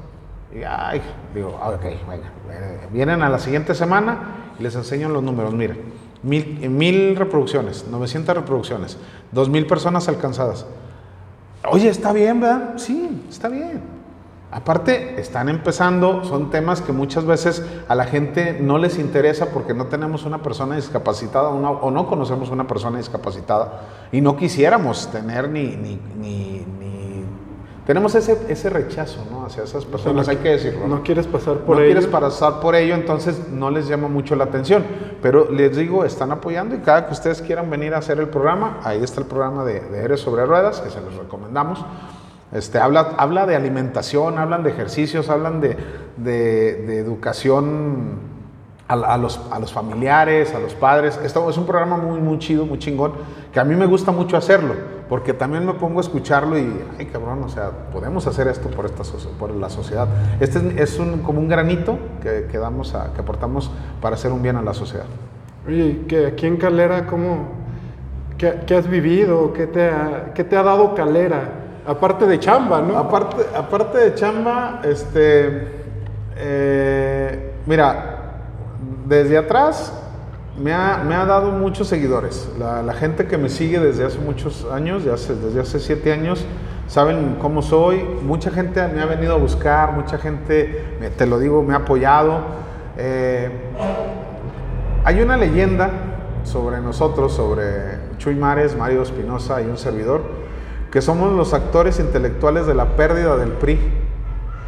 [0.50, 1.02] Y, ay,
[1.34, 2.32] digo, ah, ok, venga.
[2.50, 5.52] eh, Vienen a la siguiente semana y les enseño los números.
[5.52, 5.78] Miren,
[6.22, 8.96] mil, mil reproducciones, 900 reproducciones,
[9.32, 10.64] 2000 personas alcanzadas.
[11.70, 12.78] Oye, está bien, ¿verdad?
[12.78, 13.82] Sí, está bien.
[14.50, 19.74] Aparte, están empezando, son temas que muchas veces a la gente no les interesa porque
[19.74, 25.10] no tenemos una persona discapacitada una- o no conocemos una persona discapacitada y no quisiéramos
[25.12, 26.00] tener ni, ni-
[27.88, 29.46] tenemos ese, ese rechazo ¿no?
[29.46, 30.86] hacia esas personas, no hay que decirlo.
[30.86, 31.92] No quieres pasar por no ello.
[31.94, 34.84] quieres pasar por ello, entonces no les llama mucho la atención.
[35.22, 38.78] Pero les digo, están apoyando y cada que ustedes quieran venir a hacer el programa,
[38.84, 41.82] ahí está el programa de, de Eres sobre Ruedas, que se los recomendamos.
[42.52, 45.76] Este, habla, habla de alimentación, hablan de ejercicios, hablan de,
[46.18, 48.20] de- de educación
[48.86, 51.18] a, a los, a los familiares, a los padres.
[51.24, 53.12] Esto es un programa muy, muy chido, muy chingón,
[53.52, 54.74] que a mí me gusta mucho hacerlo,
[55.08, 58.84] porque también me pongo a escucharlo y, ay cabrón, o sea, podemos hacer esto por,
[58.86, 59.02] esta,
[59.38, 60.06] por la sociedad.
[60.40, 63.70] Este es, es un, como un granito que, que, damos a- que aportamos
[64.02, 65.06] para hacer un bien a la sociedad.
[65.66, 67.48] Oye, que aquí en Calera, ¿cómo,
[68.36, 69.52] qué, qué has vivido?
[69.52, 71.42] ¿Qué te, ha, ¿Qué te ha dado Calera?
[71.86, 72.98] Aparte de chamba, ¿no?
[72.98, 75.68] Aparte, aparte de chamba, este,
[76.36, 78.16] eh, mira,
[79.06, 79.92] desde atrás
[80.62, 82.48] me ha, me ha dado muchos seguidores.
[82.58, 86.12] La, la gente que me sigue desde hace muchos años, de hace- desde hace siete
[86.12, 86.44] años,
[86.86, 88.02] saben cómo soy.
[88.22, 91.78] Mucha gente me ha venido a buscar, mucha gente, me- te lo digo, me ha
[91.78, 92.40] apoyado.
[92.96, 93.50] Eh,
[95.04, 95.90] hay una leyenda
[96.44, 97.64] sobre nosotros, sobre
[98.18, 100.22] Chuy Mares, Mario Espinosa y un servidor,
[100.90, 103.78] que somos los actores intelectuales de la pérdida del PRI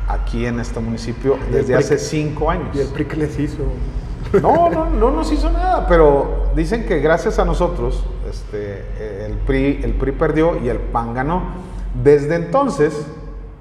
[0.09, 2.69] aquí en este municipio desde hace cinco años.
[2.75, 3.63] ¿Y el PRI que les hizo?
[4.41, 9.81] No, no, no nos hizo nada, pero dicen que gracias a nosotros este, el, PRI,
[9.83, 11.43] el PRI perdió y el PAN ganó.
[12.03, 13.07] Desde entonces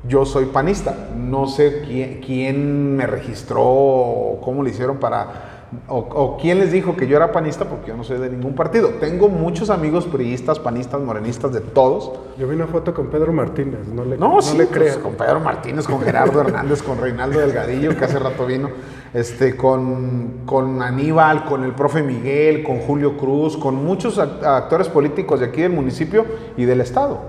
[0.08, 1.10] yo soy panista.
[1.15, 5.48] No sé quién, quién me registró o cómo le hicieron para...
[5.88, 8.55] O, o quién les dijo que yo era panista porque yo no soy de ningún
[8.55, 8.89] partido.
[8.99, 12.12] Tengo muchos amigos priistas, panistas, morenistas, de todos.
[12.39, 15.39] Yo vi una foto con Pedro Martínez, no le, No, sí, le pues, con Pedro
[15.39, 18.69] Martínez, con Gerardo Hernández, con Reinaldo Delgadillo, que hace rato vino,
[19.13, 24.88] este, con, con Aníbal, con el profe Miguel, con Julio Cruz, con muchos act- actores
[24.89, 26.25] políticos de aquí del municipio
[26.58, 27.19] y del estado.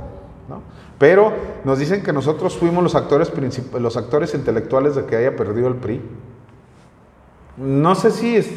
[0.49, 0.63] ¿no?
[0.99, 1.31] Pero
[1.65, 3.31] nos dicen que nosotros fuimos los actores,
[3.79, 6.01] los actores intelectuales de que haya perdido el PRI.
[7.61, 8.51] No sé si es.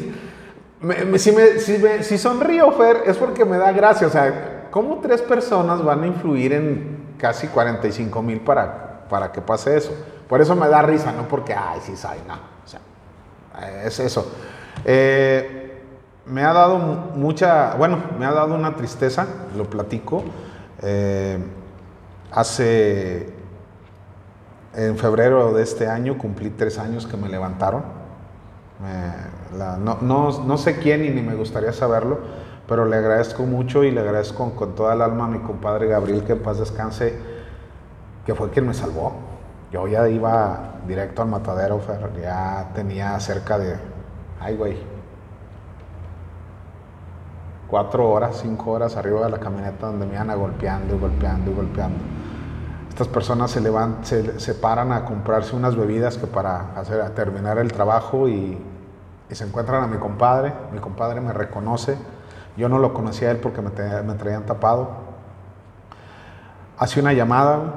[2.06, 4.06] si, sonrío, Fer, es porque me da gracia.
[4.06, 9.42] O sea, ¿cómo tres personas van a influir en casi 45 mil para, para que
[9.42, 9.90] pase eso?
[9.90, 12.34] Por Por eso me da risa, no porque, ay, sí sabe, no.
[12.34, 14.26] O sea, es eso.
[14.86, 15.82] Eh,
[16.24, 20.24] me ha dado mucha, bueno, me ha dado una tristeza, lo platico.
[20.80, 21.38] Eh,
[22.32, 23.28] hace,
[24.74, 27.93] en febrero de este año, cumplí tres años que me levantaron.
[29.78, 32.18] No, no, no, sé quién y ni me gustaría saberlo,
[32.68, 36.24] pero le agradezco mucho y le agradezco con, toda el alma a mi compadre Gabriel,
[36.24, 37.14] que en paz descanse,
[38.26, 39.12] que fue quien me salvó.
[39.72, 41.80] Yo ya iba directo al matadero,
[42.20, 43.76] ya tenía cerca de,
[44.40, 44.76] ay güey,
[47.68, 51.50] cuatro horas, cinco horas arriba de la camioneta donde me iban a golpeando y golpeando
[51.50, 51.98] y golpeando.
[52.88, 57.10] Estas personas se, levantan, se, se paran a comprarse unas bebidas que para hacer, a
[57.10, 58.56] terminar el trabajo y,
[59.28, 60.52] y, se encuentran a mi compadre.
[60.72, 61.96] Mi compadre me reconoce.
[62.56, 64.90] Yo no lo conocía a él porque me, traían tapado.
[66.78, 67.74] Hace una llamada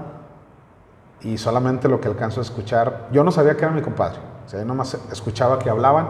[1.21, 4.19] y solamente lo que alcanzo a escuchar, yo no sabía que era mi compadre.
[4.45, 6.07] O sea, yo nomás escuchaba que hablaban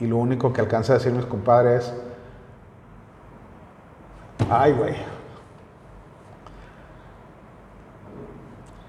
[0.00, 1.94] y lo único que alcanza a decir mi compadre es,
[4.48, 4.96] Ay, güey.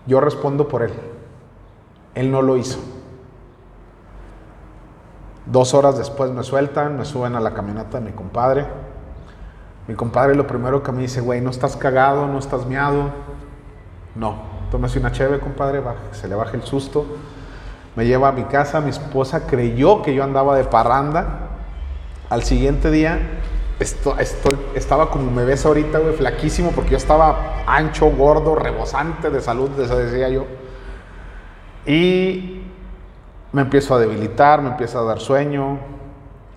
[0.07, 0.91] Yo respondo por él.
[2.15, 2.79] Él no lo hizo.
[5.51, 8.65] Dos horas después me sueltan, me suben a la camioneta de mi compadre.
[9.87, 13.11] Mi compadre lo primero que me dice, güey, no estás cagado, no estás miado.
[14.15, 14.35] No,
[14.71, 17.05] tómese una cheve, compadre, se le baja el susto.
[17.97, 21.49] Me lleva a mi casa, mi esposa creyó que yo andaba de parranda.
[22.29, 23.19] Al siguiente día
[23.81, 24.15] esto,
[24.75, 29.69] estaba como me ves ahorita, güey, flaquísimo, porque yo estaba ancho, gordo, rebosante de salud,
[29.71, 30.45] decía yo.
[31.85, 32.60] Y
[33.53, 35.79] me empiezo a debilitar, me empiezo a dar sueño.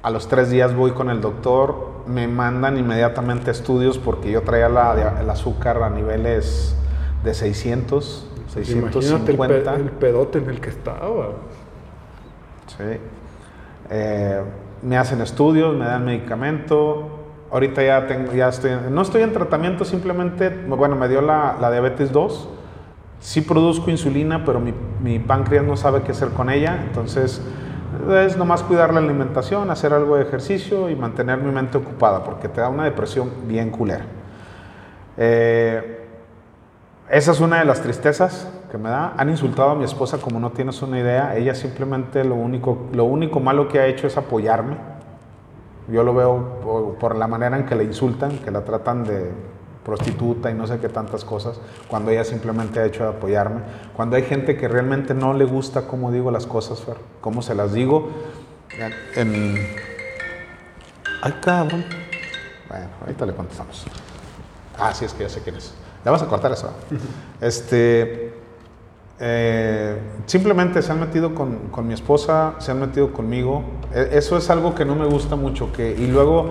[0.02, 4.68] A los tres días voy con el doctor, me mandan inmediatamente estudios porque yo traía
[4.68, 6.76] la, el azúcar a niveles
[7.24, 9.74] de 600, 650.
[9.74, 11.30] el, el, pedote en el que estaba.
[12.66, 12.98] Sí.
[13.90, 14.42] Eh,
[14.83, 17.09] me hacen estudios, me dan medicamento.
[17.50, 21.70] Ahorita ya tengo, ya estoy, no estoy en tratamiento, simplemente, bueno, me dio la, la
[21.70, 22.48] diabetes 2.
[23.24, 26.84] Sí produzco insulina, pero mi, mi, páncreas no sabe qué hacer con ella.
[26.87, 27.40] Entonces,
[28.18, 32.50] es nomás cuidar la alimentación, hacer algo de ejercicio y mantener mi mente ocupada, porque
[32.50, 34.04] te da una depresión bien culera.
[35.16, 36.06] Eh,
[37.08, 39.14] esa es una de las tristezas que me da.
[39.16, 41.34] Han insultado a mi esposa como no tienes una idea.
[41.34, 44.76] Ella simplemente lo único, lo único malo que ha hecho es apoyarme.
[45.88, 49.32] Yo lo veo por, la manera en que la insultan, que la tratan de
[49.84, 53.60] prostituta y no sé qué tantas cosas, cuando ella simplemente ha hecho de apoyarme.
[53.94, 57.54] Cuando hay gente que realmente no le gusta cómo digo las cosas, Fer, cómo se
[57.54, 58.10] las digo.
[59.14, 59.56] En...
[61.22, 61.84] Ay, cabrón.
[62.68, 63.84] Bueno, ahorita le contestamos.
[64.78, 65.74] Ah, sí, es que ya sé quién es.
[66.04, 66.70] Ya vas a cortar eso.
[67.40, 68.34] Este,
[69.20, 73.62] eh, simplemente se han metido con, con, mi esposa, se han metido conmigo.
[73.92, 75.72] E, eso es algo que no me gusta mucho.
[75.72, 76.50] Que, y luego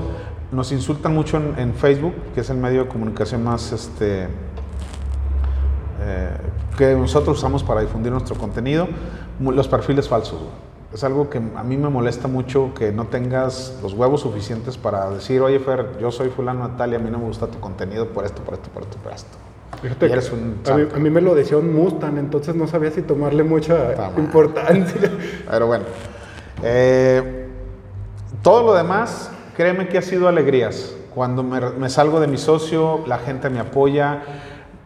[0.53, 4.23] nos insultan mucho en, Facebook, que es el medio de comunicación más este,
[6.01, 6.37] eh,
[6.77, 8.87] que nosotros usamos para difundir nuestro contenido,
[9.39, 10.39] los perfiles falsos.
[10.93, 15.09] Es algo que a mí me molesta mucho que no tengas los huevos suficientes para
[15.09, 18.25] decir, oye Fer, yo soy fulano Natalia, a mí no me gusta tu contenido por
[18.25, 19.37] esto, por esto, por esto, por esto.
[19.81, 23.43] Fíjate eres un a, mí, me lo decía un Mustang, entonces no sabía si tomarle
[23.43, 25.11] mucha importancia.
[25.49, 25.85] Pero bueno,
[26.61, 27.49] eh,
[28.43, 30.95] todo lo demás, créeme que ha sido alegrías.
[31.13, 34.21] Cuando me, me salgo de mi socio, la gente me apoya,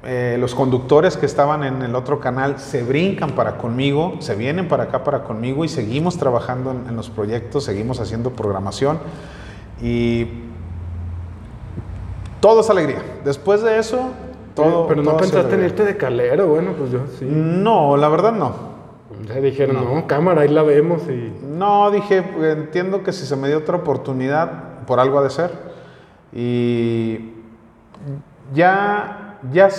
[0.09, 4.67] eh, los conductores que estaban en el otro canal se brincan para conmigo, se vienen
[4.69, 8.99] para acá para conmigo y seguimos trabajando en, los proyectos, seguimos haciendo programación
[9.81, 10.27] y
[12.39, 13.01] todo es alegría.
[13.25, 14.11] Después de eso,
[14.55, 14.87] todo.
[14.87, 17.25] Pero, no pensaste en irte de calero, bueno, pues yo sí.
[17.25, 18.76] No, la verdad no.
[19.27, 20.07] Ya dijeron, no.
[20.07, 21.33] cámara, ahí la vemos y.
[21.43, 25.51] No, dije, entiendo que si se me dio otra oportunidad, por algo ha de ser.
[26.33, 27.31] Y
[28.53, 29.69] ya ya,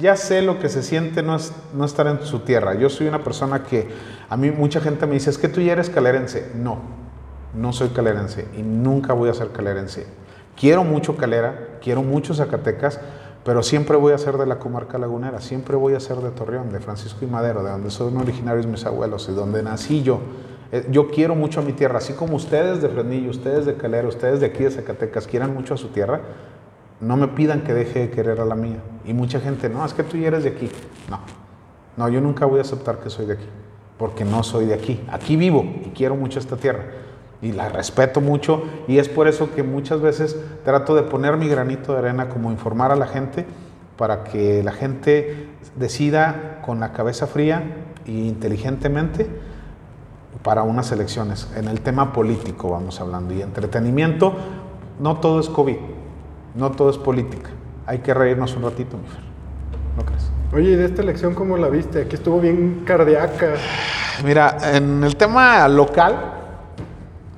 [0.00, 2.74] ya sé lo que se siente no, es, no estar en su tierra.
[2.74, 3.88] Yo soy una persona que
[4.28, 6.52] a mí mucha gente me dice, es que tú ya eres calerense.
[6.54, 6.78] No,
[7.54, 10.06] no soy calerense y nunca voy a ser calerense.
[10.56, 13.00] Quiero mucho Calera, quiero mucho Zacatecas,
[13.48, 16.70] pero siempre voy a ser de la comarca lagunera, siempre voy a ser de Torreón,
[16.70, 20.20] de Francisco y Madero, de donde son originarios mis abuelos y donde nací yo.
[20.70, 24.06] Eh, yo quiero mucho a mi tierra, así como ustedes de Frenillo, ustedes de Calera,
[24.06, 26.20] ustedes de aquí de Zacatecas quieran mucho a su tierra,
[27.00, 28.82] no me pidan que deje de querer a la mía.
[29.06, 30.70] Y mucha gente, no, es que tú ya eres de aquí.
[31.08, 31.20] No,
[31.96, 33.46] no, yo nunca voy a aceptar que soy de aquí,
[33.96, 35.02] porque no soy de aquí.
[35.10, 36.84] Aquí vivo y quiero mucho esta tierra.
[37.40, 41.48] Y la respeto mucho y es por eso que muchas veces trato de poner mi
[41.48, 43.46] granito de arena como informar a la gente
[43.96, 47.62] para que la gente decida con la cabeza fría
[48.06, 49.28] e inteligentemente
[50.42, 51.48] para unas elecciones.
[51.56, 54.34] En el tema político vamos hablando y entretenimiento,
[54.98, 55.76] no todo es COVID,
[56.54, 57.50] no todo es política.
[57.86, 59.22] Hay que reírnos un ratito, mi Fer.
[59.96, 60.30] ¿No crees?
[60.52, 62.02] Oye, ¿y de esta elección cómo la viste?
[62.02, 63.54] Aquí estuvo bien cardíaca.
[64.24, 66.37] Mira, en el tema local,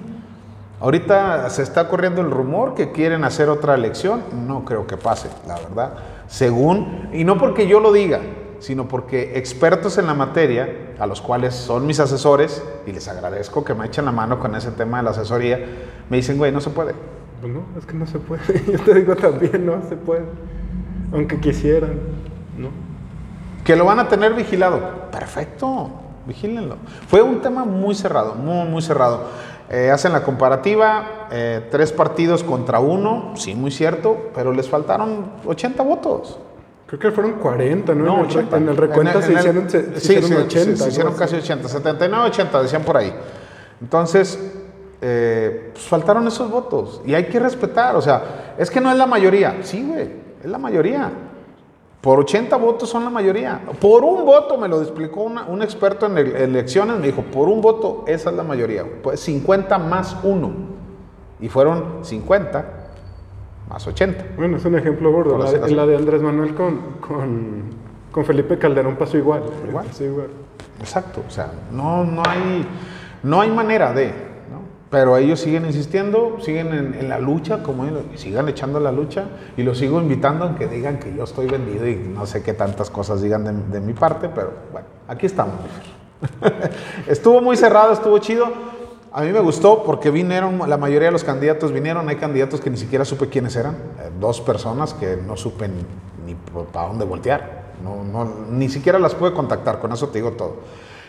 [0.80, 4.22] Ahorita se está corriendo el rumor que quieren hacer otra elección.
[4.46, 5.92] No creo que pase, la verdad.
[6.26, 8.20] Según, y no porque yo lo diga,
[8.62, 13.64] sino porque expertos en la materia, a los cuales son mis asesores, y les agradezco
[13.64, 15.58] que me echen la mano con ese tema de la asesoría,
[16.08, 16.94] me dicen, güey, no se puede.
[17.40, 18.42] Pues no, es que no se puede.
[18.72, 20.22] Yo te digo también, no se puede.
[21.12, 21.98] Aunque quisieran,
[22.56, 22.68] ¿no?
[23.64, 25.10] Que lo van a tener vigilado.
[25.10, 25.90] Perfecto,
[26.24, 26.76] vigílenlo.
[27.08, 29.24] Fue un tema muy cerrado, muy, muy cerrado.
[29.70, 35.32] Eh, hacen la comparativa, eh, tres partidos contra uno, sí, muy cierto, pero les faltaron
[35.44, 36.38] 80 votos.
[36.98, 38.04] Creo que fueron 40, ¿no?
[38.04, 38.56] No, en, el, 80.
[38.58, 40.70] en el recuento En el- se en el- hicieron, se, sí, hicieron sí, 80.
[40.72, 41.44] sí, se hicieron casi así.
[41.44, 43.14] 80, 79, 80, decían por ahí.
[43.80, 44.38] Entonces,
[45.00, 48.96] eh, pues faltaron esos votos y hay que respetar, o sea, es que no es
[48.98, 50.10] la mayoría, sí, güey,
[50.44, 51.10] es la mayoría.
[52.02, 53.60] Por 80 votos son la mayoría.
[53.80, 57.48] Por un voto, me lo explicó una- un experto en el- elecciones, me dijo, por
[57.48, 58.84] un voto, esa es la mayoría.
[59.02, 60.50] Pues 50 más 1.
[61.40, 62.81] Y fueron 50
[63.72, 64.24] más 80.
[64.36, 65.38] Bueno, es un ejemplo gordo.
[65.38, 65.74] La, así.
[65.74, 67.62] la de Andrés Manuel con, con,
[68.10, 69.44] con Felipe Calderón pasó igual.
[69.66, 69.86] Igual.
[69.98, 70.28] Igual.
[70.80, 72.66] Exacto, o sea, no, no, hay,
[73.22, 74.62] no hay manera de, ¿no?
[74.90, 79.24] Pero ellos siguen insistiendo, siguen en, en la lucha, como ellos, sigan echando la lucha,
[79.56, 82.52] y los sigo invitando a que digan que yo estoy vendido y no sé qué
[82.52, 85.54] tantas cosas digan de, de mi parte, pero bueno, aquí estamos.
[87.06, 88.71] estuvo muy cerrado, estuvo chido.
[89.14, 92.70] A mí me gustó porque vinieron, la mayoría de los candidatos vinieron, hay candidatos que
[92.70, 96.34] ni siquiera supe quiénes eran, eh, dos personas que no supe ni,
[96.72, 100.56] para dónde voltear, no, no, ni siquiera las pude contactar, con eso te digo todo.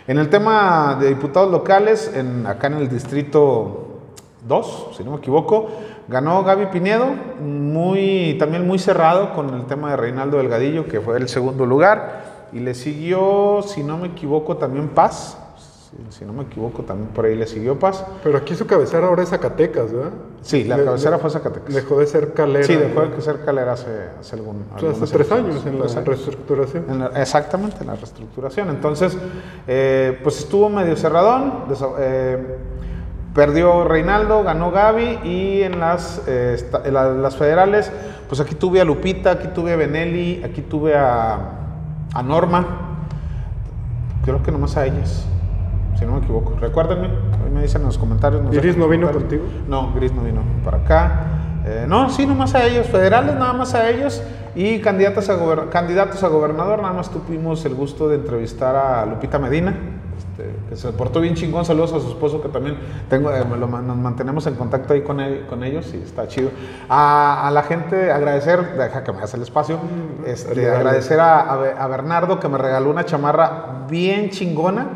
[0.05, 2.11] En el tema de diputados locales,
[2.45, 3.87] acá en el distrito
[4.49, 5.69] 2, si no me equivoco,
[6.09, 7.05] ganó Gaby Pinedo,
[7.39, 12.49] muy, también muy cerrado con el tema de Reinaldo Delgadillo, que fue el segundo lugar,
[12.51, 15.37] y le siguió, si no me equivoco, también Paz,
[16.11, 18.05] si, si no me equivoco, también por ahí le siguió Paz.
[18.23, 20.11] Pero aquí su cabecera ahora es Zacatecas, ¿verdad?
[20.41, 21.73] Sí, la cabecera fue Zacatecas.
[21.73, 22.65] Dejó de ser calera.
[22.65, 25.85] Sí, dejó de ser calera hace, hace algún O sea, hace tres años en la
[25.85, 26.05] años.
[26.05, 26.85] reestructuración.
[26.89, 28.69] En la- exactamente, en la reestructuración.
[28.69, 29.17] Entonces,
[29.67, 31.53] eh, pues estuvo medio cerradón.
[31.99, 32.57] eh,
[33.33, 37.91] perdió Reinaldo, ganó Gaby y en las, eh, esta- en la- las federales,
[38.27, 41.39] pues aquí tuve a Lupita, aquí tuve a Benelli, aquí tuve a,
[42.13, 42.97] a Norma.
[44.23, 45.25] Creo que nomás a ellas,
[45.97, 46.53] si no me equivoco.
[46.59, 48.41] Recuérdenme, ahí me dicen en los comentarios.
[48.41, 49.43] nos ¿Iris dejan no vino contigo?
[49.67, 51.21] No, Gris no vino para acá.
[51.65, 54.21] Eh, no, sí, nomás a ellos, federales nada más a ellos
[54.53, 55.37] y candidatos a,
[55.69, 59.73] candidatos a gobernador, nada más tuvimos el gusto de entrevistar a Lupita Medina,
[60.17, 62.75] este, que se portó bien chingón, saludos a su esposo que también
[63.09, 66.49] tengo, eh, lo nos mantenemos en contacto ahí con, él- con ellos y está chido.
[66.89, 69.79] A, a la gente agradecer, deja que me hagas el espacio,
[70.25, 71.39] este, agradecer a,
[71.81, 74.87] a Bernardo que me regaló una chamarra bien chingona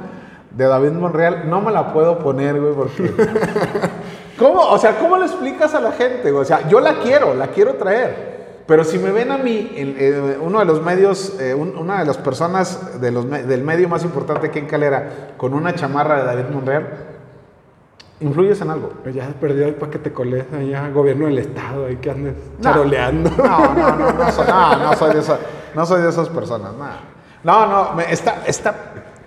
[0.58, 3.14] de David Monreal, no me la puedo poner, güey, porque...
[4.40, 4.60] ¿Cómo?
[4.62, 6.32] O sea, ¿cómo le explicas a la gente?
[6.32, 8.64] O sea, yo la quiero, la quiero traer.
[8.68, 12.00] Pero si me ven a mí, el- eh, uno de los medios, eh, un- una
[12.00, 15.74] de las personas de los me- del medio más importante aquí en Calera, con una
[15.76, 16.88] chamarra de David Monreal,
[18.20, 18.90] influyes en algo.
[19.04, 22.64] Pues Ya has perdido el paquete coles allá, gobierno del estado, ahí que andes No.
[22.64, 23.30] charoleando.
[23.38, 25.40] No, no, no, no, soy, no, no soy de esa-
[25.76, 26.72] no soy de esas personas.
[27.44, 28.74] No, no, no me- está, está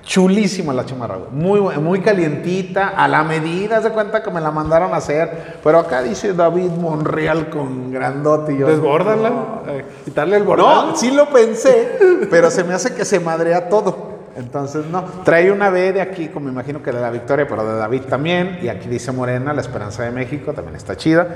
[0.02, 1.30] chulísima la chamarra, güey.
[1.30, 5.58] Muy, muy calientita, a la medida, de cuenta que me la mandaron a hacer.
[5.62, 8.52] Pero acá dice David Monreal con grandote.
[8.54, 9.30] y yo, Desbórdala,
[9.68, 10.86] eh, quitarle el bordado.
[10.86, 11.98] No, sí lo pensé,
[12.30, 14.10] pero se me hace que se madrea todo.
[14.36, 15.04] Entonces, no.
[15.24, 18.58] Trae una B de aquí, como imagino que de la Victoria, pero de David también.
[18.62, 21.26] Y aquí dice Morena, la esperanza de México, también está chida.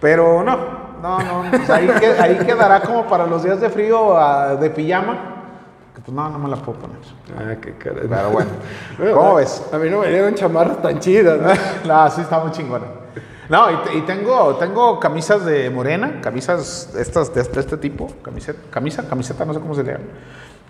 [0.00, 0.56] Pero no,
[1.02, 1.50] no, no.
[1.50, 5.34] pues ahí, que- ahí quedará como para los días de frío ah, de pijama.
[5.98, 6.96] Que pues no, no me la puedo poner.
[7.36, 8.06] Ah, qué caray.
[8.08, 8.50] Pero bueno,
[9.14, 9.64] ¿cómo ves?
[9.72, 11.48] A mí no me dieron chamarras tan chidas, ¿no?
[11.92, 12.84] no, sí está muy chingona.
[13.48, 18.60] No, y, y tengo, tengo camisas de morena, camisas estas de, este- este tipo, camiseta,
[18.70, 20.04] camisa, camiseta, no sé cómo se le llama.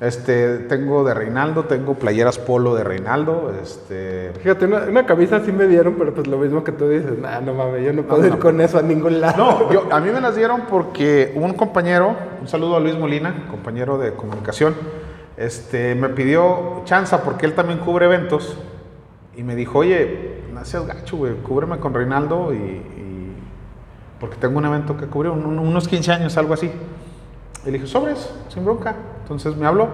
[0.01, 5.51] Este, tengo de Reinaldo, tengo playeras polo de Reinaldo, este, Fíjate, una, una camisa sí
[5.51, 8.21] me dieron, pero pues lo mismo que tú dices, nah, no mames, yo no puedo
[8.23, 8.39] No, ir no.
[8.39, 9.37] con eso a ningún lado.
[9.37, 13.47] No, yo, a mí me las dieron porque un compañero, un saludo a Luis Molina,
[13.51, 14.77] compañero de comunicación,
[15.39, 18.57] este, me pidió chanza porque él también cubre eventos
[19.37, 22.83] y me dijo, oye, no seas gacho, güey, cúbreme con Reinaldo y,
[24.21, 26.67] porque tengo un evento que cubrir, un- un- unos 15 años, algo así.
[27.63, 28.97] Y le dije, sobres, sin bronca.
[29.23, 29.89] Entonces me habló,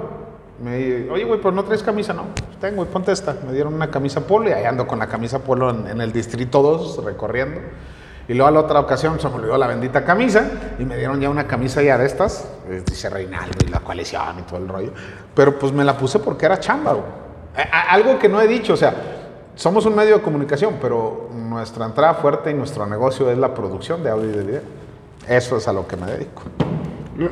[0.63, 3.13] me dijo, oye, güey, pero no traes camisa, no, pues tengo, güey, ponte.
[3.47, 6.11] Me dieron una camisa polo y ahí ando con la camisa polo en, en el
[6.13, 7.61] distrito 2 recorriendo.
[8.27, 11.20] Y luego a la otra ocasión se me olvidó la bendita camisa y me dieron
[11.20, 14.68] ya una camisa ya de estas, eh, dice Reinaldo y la coalición y todo el
[14.68, 14.93] rollo.
[15.35, 16.97] Pero pues me la puse porque era chamba,
[17.91, 18.95] algo que no he dicho, o sea,
[19.55, 24.03] somos un medio de comunicación, pero nuestra entrada fuerte y nuestro negocio es la producción
[24.03, 24.62] de audio y de video.
[25.29, 26.43] Eso es a lo que me dedico.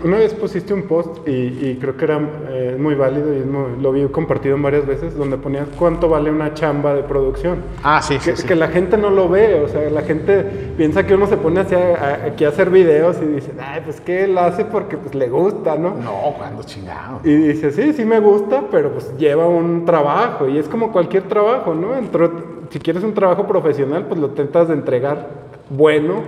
[0.05, 2.20] Una vez pusiste un post y, y creo que era
[2.51, 6.30] eh, muy válido y muy- lo vi compartido en varias veces donde ponías cuánto vale
[6.30, 7.59] una chamba de producción.
[7.83, 8.47] Ah, sí, que, sí, sí.
[8.47, 10.45] que la gente no lo ve, o sea, la gente
[10.76, 13.80] piensa que uno se pone así a- a- aquí a hacer videos y dice, ay,
[13.85, 15.97] pues que él hace porque pues le gusta, ¿no?
[15.97, 17.18] No, cuando chingado.
[17.24, 21.24] Y dice, sí, sí me gusta, pero pues lleva un trabajo y es como cualquier
[21.24, 21.97] trabajo, ¿no?
[21.97, 22.30] Entró-
[22.70, 25.28] si quieres un trabajo profesional, pues lo intentas de entregar
[25.70, 26.20] bueno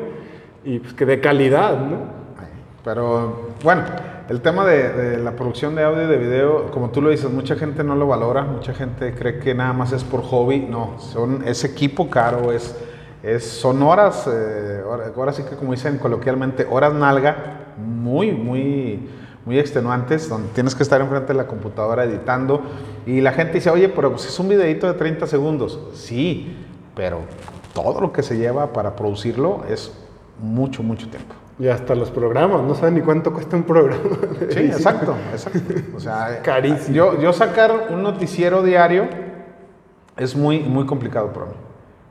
[0.64, 2.23] y pues que de calidad, ¿no?
[2.84, 3.82] Pero bueno,
[4.28, 7.56] el tema de, la producción de audio y de video, como tú lo dices, mucha
[7.56, 10.60] gente no lo valora, mucha gente cree que nada más es por hobby.
[10.60, 12.76] No, son, es equipo caro, es,
[13.22, 19.08] es, son horas, eh, hora- ahora sí que como dicen coloquialmente, horas nalga, muy, muy,
[19.46, 22.60] muy extenuantes, donde tienes que estar enfrente de la computadora editando.
[23.06, 25.80] Y la gente dice, oye, pero pues es un videito de 30 segundos.
[25.94, 26.54] Sí,
[26.94, 27.20] pero
[27.72, 29.90] todo lo que se lleva para producirlo es
[30.38, 31.34] mucho, mucho tiempo.
[31.58, 34.02] Y hasta los programas, no saben ni cuánto cuesta un programa.
[34.50, 35.60] Sí, exacto, exacto.
[35.96, 36.94] O sea, Carísimo.
[36.96, 39.08] Yo, yo sacar un noticiero diario
[40.16, 41.52] es muy, muy complicado para mí.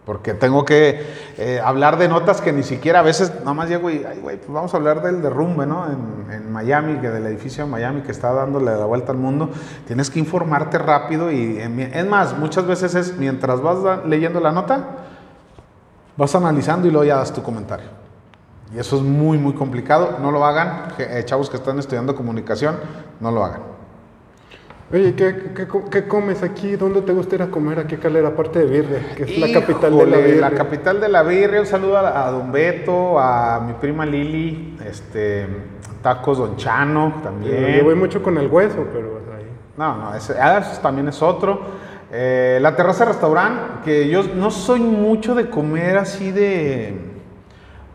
[0.05, 1.01] Porque tengo que
[1.37, 4.35] eh, hablar de notas que ni siquiera a veces nada más llego y, ay, güey,
[4.37, 5.85] pues vamos a hablar del derrumbe, ¿no?
[5.89, 9.49] En, en Miami, que del edificio de Miami que está dándole la vuelta al mundo.
[9.87, 14.41] Tienes que informarte rápido y, en mi- es más, muchas veces es mientras vas leyendo
[14.41, 14.87] la nota,
[16.17, 18.02] vas analizando y luego ya das tu comentario.
[18.75, 20.17] Y eso es muy, muy complicado.
[20.21, 20.87] No lo hagan.
[20.97, 22.77] Eh, chavos que están estudiando comunicación,
[23.19, 23.61] no lo hagan.
[24.91, 26.75] Oye, ¿qué, qué, co- qué comes aquí?
[26.75, 27.79] ¿Dónde te gusta ir a comer?
[27.79, 28.29] ¿A qué calera?
[28.29, 30.41] Aparte de Birria, que es la capital de la birria.
[30.41, 31.61] La capital de la birria.
[31.61, 35.47] Un saludo a, a Don Beto, a mi prima Lili, este,
[36.03, 37.77] Tacos Don Chano también.
[37.79, 39.47] Yo voy mucho con el hueso, pero ahí.
[39.77, 41.61] No, no, ese, ese también es otro.
[42.11, 47.12] Eh, la terraza restaurante, que yo no soy mucho de comer así de...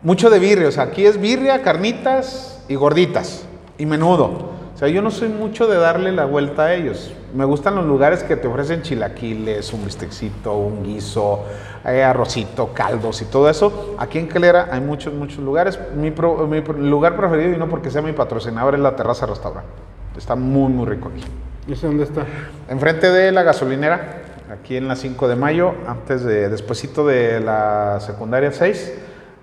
[0.01, 3.45] Mucho de birria, o sea, aquí es birria, carnitas y gorditas
[3.77, 4.25] y menudo.
[4.73, 7.11] O sea, yo no soy mucho de darle la vuelta a ellos.
[7.35, 11.43] Me gustan los lugares que te ofrecen chilaquiles, un bistecito, un guiso,
[11.85, 13.95] eh, arrocito, caldos y todo eso.
[13.99, 15.77] Aquí en Calera hay muchos, muchos lugares.
[15.97, 19.25] Mi, pro- mi pro- lugar preferido, y no porque sea mi patrocinador, es la terraza
[19.25, 19.69] restaurante.
[20.17, 21.25] Está muy, muy rico aquí.
[21.67, 22.25] ¿Y ese dónde está?
[22.69, 27.99] Enfrente de la gasolinera, aquí en la 5 de mayo, antes de, despuesito de la
[27.99, 28.93] secundaria 6.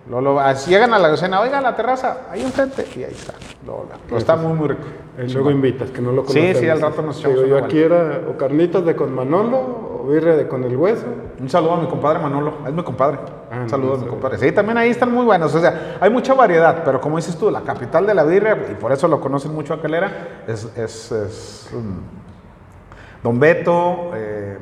[0.08, 3.34] Luego, luego, así llegan a la gasolina, oiga, la terraza, ahí enfrente, y ahí está.
[3.64, 3.88] Luego.
[4.06, 4.82] Pero está muy, muy rico.
[5.18, 6.58] Y luego invitas, que no lo Sí, conocemos.
[6.58, 10.36] sí, al rato nos echamos yo aquí era o carnitas de con Manolo o birria
[10.36, 11.04] de con el hueso.
[11.40, 13.18] Un saludo a mi compadre Manolo, es mi compadre.
[13.50, 14.10] Ah, Un saludo no, a mi sí.
[14.10, 14.38] compadre.
[14.38, 15.52] Sí, también ahí están muy buenos.
[15.54, 18.74] O sea, hay mucha variedad, pero como dices tú, la capital de la birria, y
[18.74, 24.58] por eso lo conocen mucho a Calera, es, es, es, mm, Don Beto, eh,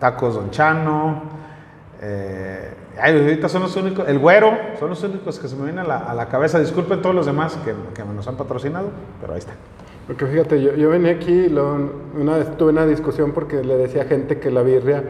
[0.00, 1.22] Tacos Don Chano.
[2.00, 5.80] eh, ay, ahorita son los únicos, el güero, son los únicos que se me vienen
[5.84, 6.58] a la, a la cabeza.
[6.60, 8.88] Disculpen todos los demás que, que nos han patrocinado,
[9.20, 9.52] pero ahí está.
[10.06, 11.78] Porque fíjate, yo, yo venía aquí y luego
[12.18, 15.04] una vez tuve una discusión porque le decía a gente que la birria,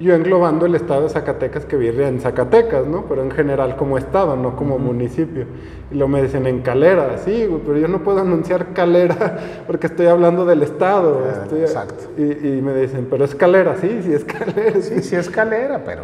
[0.00, 3.04] yo englobando el estado de Zacatecas que birria en Zacatecas, ¿no?
[3.08, 5.44] Pero en general como estado, no como municipio.
[5.90, 10.06] Y luego me dicen en Calera, sí, pero yo no puedo anunciar Calera porque estoy
[10.06, 11.20] hablando del estado.
[11.26, 12.04] Eh, estoy- exacto.
[12.16, 14.72] Y, y me dicen, pero es Calera, sí, sí es Calera.
[14.80, 14.94] sí.
[14.94, 16.02] Sí, sí es Calera, pero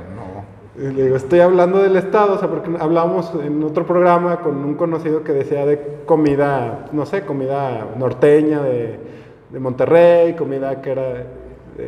[0.81, 4.75] le digo, estoy hablando del estado, o sea, porque hablábamos en otro programa con un
[4.75, 8.99] conocido que decía de comida, no sé, comida norteña de,
[9.51, 11.25] de Monterrey, comida que era de,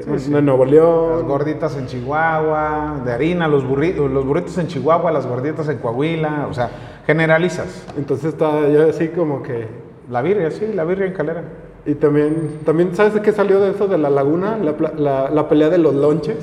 [0.04, 0.32] Sí, sí.
[0.32, 1.26] de Nuevo Las León.
[1.28, 6.46] gorditas en Chihuahua, de harina, los burritos, los burritos en Chihuahua, las gorditas en Coahuila,
[6.48, 6.70] o sea,
[7.06, 7.86] generalizas.
[7.96, 9.66] Entonces estaba yo así como que...
[10.08, 11.42] La birria, sí, la birria en calera.
[11.86, 14.58] Y también, también ¿sabes de qué salió de eso de la laguna?
[14.58, 16.36] La, la- la pelea de los lonches,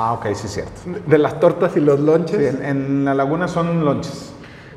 [0.00, 0.72] Ah, ok, sí, cierto.
[1.06, 2.38] de, las tortas y los lonches.
[2.38, 4.32] Sí, en, en la laguna son lonches.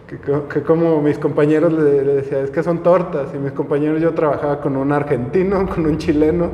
[0.07, 0.17] Que,
[0.51, 3.27] que como mis compañeros le, le decía, es que son tortas.
[3.33, 6.49] Y mis compañeros, yo trabajaba con un argentino, con un chileno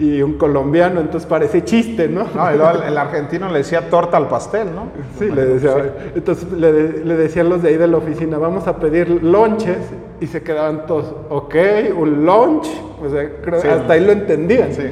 [0.00, 2.24] y un colombiano, entonces parece chiste, ¿no?
[2.34, 4.90] No, el, el argentino le decía torta al pastel, ¿no?
[5.18, 5.74] Sí, le decía,
[6.14, 9.76] entonces le, de- le decían los de ahí de la oficina, vamos a pedir lonches,
[10.20, 11.54] y se quedaban todos, ok,
[11.96, 12.68] un lunch,
[13.04, 13.66] o sea, creo- Sí.
[13.66, 14.72] hasta ahí lo entendían.
[14.72, 14.84] Sí.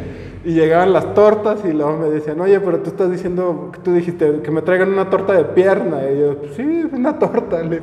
[0.47, 4.43] Y llegaban las tortas y luego me decían, oye, pero tú estás diciendo, tú dijiste
[4.45, 6.09] que me traigan una torta de pierna.
[6.09, 7.65] Y yo, sí, una torta.
[7.65, 7.81] Le,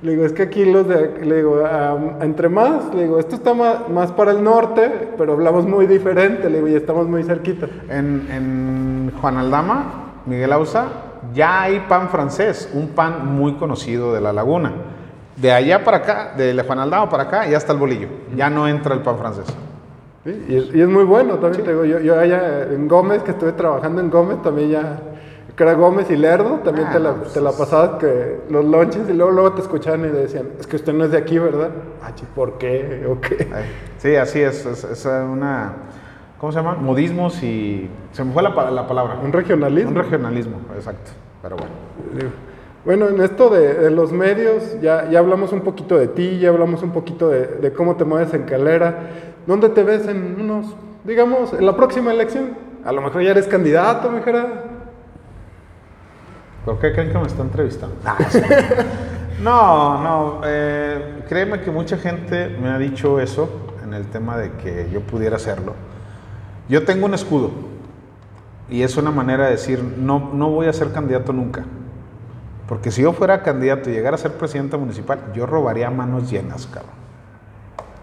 [0.00, 3.34] le digo, es que aquí los de, le digo, "Am, entre más, le digo, esto
[3.34, 7.24] está más, más para el norte, pero hablamos muy diferente, le digo, y estamos muy
[7.24, 7.66] cerquita.
[7.88, 10.84] En, en Juan Aldama, Miguel Ausa,
[11.34, 14.70] ya hay pan francés, un pan muy conocido de la laguna.
[15.34, 18.06] De allá para acá, de Juan Aldama para acá, ya está el bolillo.
[18.36, 19.46] Ya no entra el pan francés.
[20.24, 23.22] Sí, y, es, y es muy bueno también, te digo, yo, yo allá en Gómez,
[23.22, 24.98] que estuve trabajando en Gómez, también ya,
[25.54, 28.40] que era Gómez y Lerdo, también Ah, te, la, no, pues te la pasabas que
[28.48, 31.18] los lonches y luego, luego te escuchaban y decían, es que usted no es de
[31.18, 31.70] aquí, ¿verdad?
[32.02, 33.06] Ah, ¿por qué?
[33.10, 33.48] ¿O qué?
[33.54, 33.64] Ay,
[33.98, 34.64] Sí, así es.
[34.66, 35.72] Es, es una.
[36.40, 36.74] ¿Cómo se llama?
[36.74, 37.88] Modismos y.
[38.12, 39.18] Se me fue la, la palabra.
[39.22, 39.90] Un regionalismo.
[39.90, 41.12] Un regionalismo, exacto.
[41.42, 41.72] Pero bueno.
[42.84, 46.50] Bueno, en esto de, de los medios, ya, ya hablamos un poquito de ti, ya
[46.50, 49.33] hablamos un poquito de, de cómo te mueves en Calera.
[49.46, 50.74] ¿Dónde te ves en unos,
[51.04, 52.50] digamos, en la próxima elección?
[52.84, 54.74] A lo mejor ya eres candidato, mi Gerardo.
[56.64, 57.96] ¿Por qué creen que me está entrevistando?
[59.42, 60.40] No, no.
[60.46, 63.48] eh, créeme que mucha gente me ha dicho eso
[63.82, 65.74] en el tema de que yo pudiera hacerlo.
[66.68, 67.50] Yo tengo un escudo
[68.70, 71.64] y es una manera de decir, no, no voy a ser candidato nunca.
[72.68, 76.66] Porque si yo fuera candidato y llegara a ser presidente municipal, yo robaría manos llenas,
[76.66, 77.03] cabrón.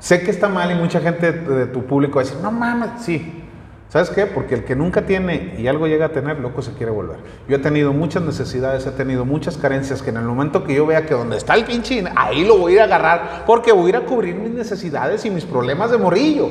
[0.01, 2.89] Sé que está mal y mucha gente de, tu público va a decir, no mames,
[3.01, 3.43] sí.
[3.87, 4.25] ¿Sabes qué?
[4.25, 7.17] Porque el que nunca tiene y algo llega a tener, loco se quiere volver.
[7.47, 10.87] Yo he tenido muchas necesidades, he tenido muchas carencias que en el momento que yo
[10.87, 13.87] vea que donde está el pinche, ahí lo voy a ir a agarrar porque voy
[13.87, 16.49] a ir a cubrir mis necesidades y mis problemas de morrillo.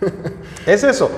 [0.66, 1.10] es eso.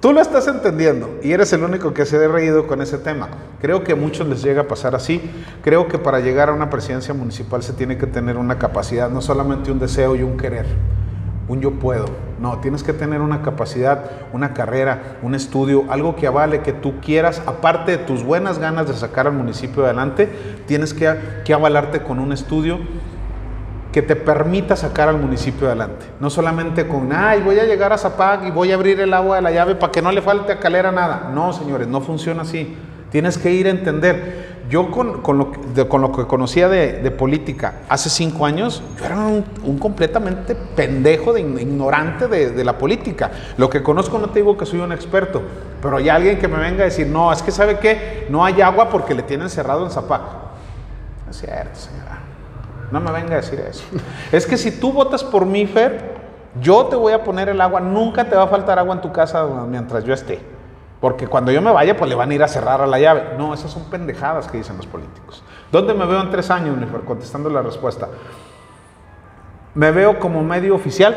[0.00, 3.28] Tú lo estás entendiendo y eres el único que se ha reído con ese tema.
[3.60, 5.20] Creo que a muchos les llega a pasar así.
[5.62, 9.20] Creo que para llegar a una presidencia municipal se tiene que tener una capacidad, no
[9.20, 10.64] solamente un deseo y un querer,
[11.48, 12.06] un yo puedo.
[12.40, 16.98] No, tienes que tener una capacidad, una carrera, un estudio, algo que avale que tú
[17.02, 20.30] quieras, aparte de tus buenas ganas de sacar al municipio adelante,
[20.66, 22.78] tienes que, que avalarte con un estudio
[23.92, 26.06] que te permita sacar al municipio adelante.
[26.20, 29.36] No solamente con, ay, voy a llegar a Zapag y voy a abrir el agua
[29.36, 31.30] de la llave para que no le falte a Calera nada.
[31.34, 32.76] No, señores, no funciona así.
[33.10, 34.50] Tienes que ir a entender.
[34.70, 35.50] Yo con, con lo,
[35.88, 41.44] con lo que conocía de, política hace cinco años, yo era un, completamente pendejo, de,
[41.44, 43.32] ign- ignorante de, la política.
[43.56, 45.42] Lo que conozco no te digo que soy un experto,
[45.82, 48.60] pero hay alguien que me venga a decir, no, es que sabe qué, no hay
[48.60, 50.20] agua porque le tienen cerrado en Zapag.
[51.24, 51.80] No es cierto.
[52.90, 53.84] No me venga a decir eso.
[54.32, 56.20] Es que si tú votas por mí, Fer,
[56.60, 57.80] yo te voy a poner el agua.
[57.80, 60.40] Nunca te va a faltar agua en tu casa mientras yo esté.
[61.00, 63.34] Porque cuando yo me vaya, pues le van a ir a cerrar a la llave.
[63.38, 65.42] No, esas son pendejadas que dicen los políticos.
[65.72, 67.00] ¿Dónde me veo en tres años, Fer?
[67.02, 68.08] Contestando la respuesta.
[69.74, 71.16] Me veo como medio oficial.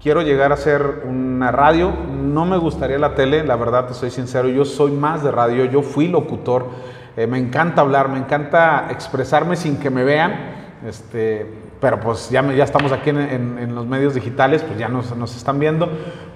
[0.00, 1.90] Quiero llegar a ser una radio.
[1.90, 4.48] No me gustaría la tele, la verdad, te soy sincero.
[4.48, 5.64] Yo soy más de radio.
[5.64, 6.66] Yo fui locutor.
[7.16, 10.65] Eh, me encanta hablar, me encanta expresarme sin que me vean.
[10.86, 11.44] Este,
[11.80, 15.58] pero pues ya, ya estamos aquí en, los medios digitales, pues ya nos, nos están
[15.58, 15.88] viendo.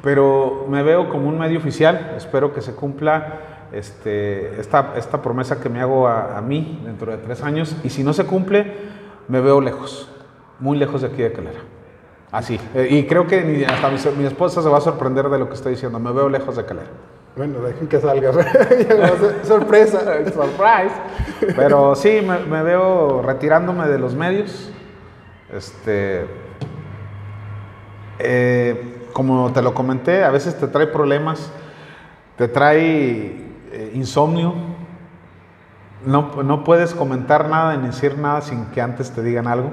[0.02, 2.14] Pero me veo como un medio oficial.
[2.16, 7.12] Espero que se cumpla este, esta, esta promesa que me hago a, a mí dentro
[7.12, 7.76] de tres años.
[7.84, 8.72] Y si no se cumple,
[9.28, 10.10] me veo lejos,
[10.58, 11.60] muy lejos de aquí de Calera.
[12.32, 12.60] Así.
[12.74, 15.48] Eh, y creo que ni- hasta mi, mi esposa se va a sorprender de lo
[15.48, 15.98] que estoy diciendo.
[15.98, 16.88] Me veo lejos de Calera.
[17.36, 18.32] Bueno, dejen que salga.
[19.44, 20.00] Sorpresa.
[20.32, 20.94] Surprise.
[21.56, 24.70] Pero sí, me, me veo retirándome de los medios.
[25.52, 26.26] Este.
[28.18, 31.50] eh, como te lo comenté, a veces te trae problemas,
[32.36, 34.54] te trae eh, insomnio.
[36.06, 39.70] No, no puedes comentar nada ni decir nada sin que antes te digan algo.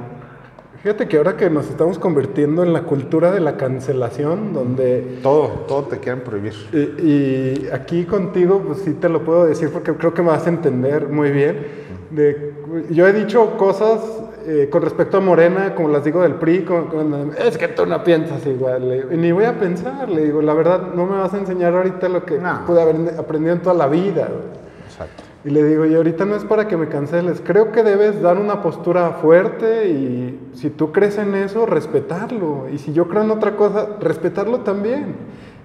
[0.84, 5.47] Fíjate que ahora que nos estamos convirtiendo en la cultura de la cancelación, donde Todo,
[5.67, 6.53] todo te quieren prohibir.
[6.71, 10.45] Y, y aquí contigo, pues sí te lo puedo decir porque creo que me vas
[10.45, 11.88] a entender muy bien.
[12.11, 12.53] De,
[12.91, 13.99] yo he dicho cosas
[14.45, 17.86] eh, con respecto a Morena, como las digo del PRI, con- con- es que tú
[17.86, 19.07] no piensas igual.
[19.11, 22.07] y ni voy a pensar, le digo, la verdad, no me vas a enseñar ahorita
[22.07, 22.65] lo que No.
[22.65, 24.28] pude haber aprendido en toda la vida.
[24.30, 24.57] güey".
[24.88, 25.23] Exacto.
[25.47, 28.37] Y le digo, y ahorita no es para que me canceles, creo que debes dar
[28.37, 32.67] una postura fuerte y si tú crees en eso, respetarlo.
[32.69, 35.15] Y si yo creo en otra cosa, respetarlo también.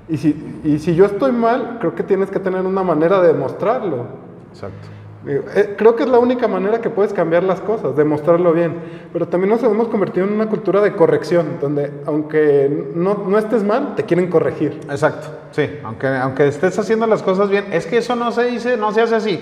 [0.09, 3.33] Y si, y si yo estoy mal, creo que tienes que tener una manera de
[3.33, 4.07] demostrarlo.
[4.53, 4.87] Exacto.
[5.27, 8.77] Digo, eh, Creo que es la única manera que puedes cambiar las cosas, demostrarlo bien.
[9.13, 13.65] Pero también nos hemos convertido en una cultura de corrección, donde aunque no, no estés
[13.65, 14.79] mal, te quieren corregir.
[14.89, 18.77] Exacto, sí, aunque, aunque estés haciendo las cosas bien, es que eso no se dice,
[18.77, 19.41] no se hace así.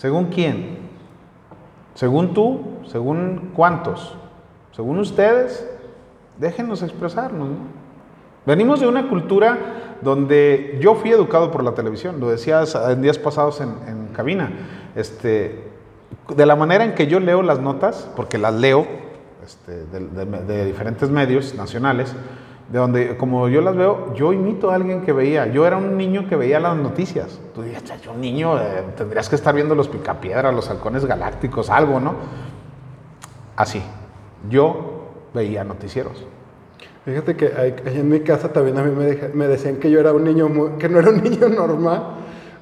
[0.00, 0.78] ¿Según quién?
[1.94, 2.78] ¿Según tú?
[2.86, 4.16] ¿Según cuántos?
[4.72, 5.68] ¿Según ustedes?
[6.38, 7.56] Déjenos expresarnos, ¿no?
[8.46, 9.58] Venimos de una cultura
[10.00, 14.50] donde yo fui educado por la televisión, lo decías en días pasados en, en cabina,
[14.96, 15.68] este,
[16.34, 18.86] de la manera en que yo leo las notas, porque las leo
[19.44, 22.14] este, de diferentes medios nacionales,
[22.70, 25.46] de donde, como yo las veo, yo imito a alguien que veía.
[25.48, 27.40] Yo era un niño que veía las noticias.
[27.54, 31.04] Tú dirías, "Ya, yo un niño, eh, tendrías que estar viendo los picapiedras, los halcones
[31.04, 32.14] galácticos, algo, ¿no?
[33.56, 33.82] Así.
[34.48, 36.24] Yo veía noticieros.
[37.04, 37.50] Fíjate que
[37.86, 40.70] en mi casa también a mí me, me decían que yo era un niño, muy-
[40.78, 42.02] que no era un niño normal,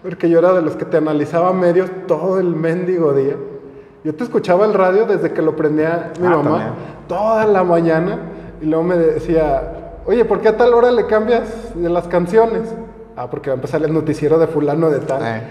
[0.03, 3.37] porque yo era de los que te analizaba medios todo el mendigo día.
[4.05, 6.69] Yo te escuchaba el radio desde que lo prendía mi Ah, mamá, también.
[7.09, 8.19] toda la mañana,
[8.61, 9.73] y luego me decía,
[10.09, 12.63] oye, ¿por qué a tal hora le cambias de las canciones?
[13.15, 15.21] Ah, porque va a empezar el noticiero de fulano de tal.
[15.23, 15.43] Eh.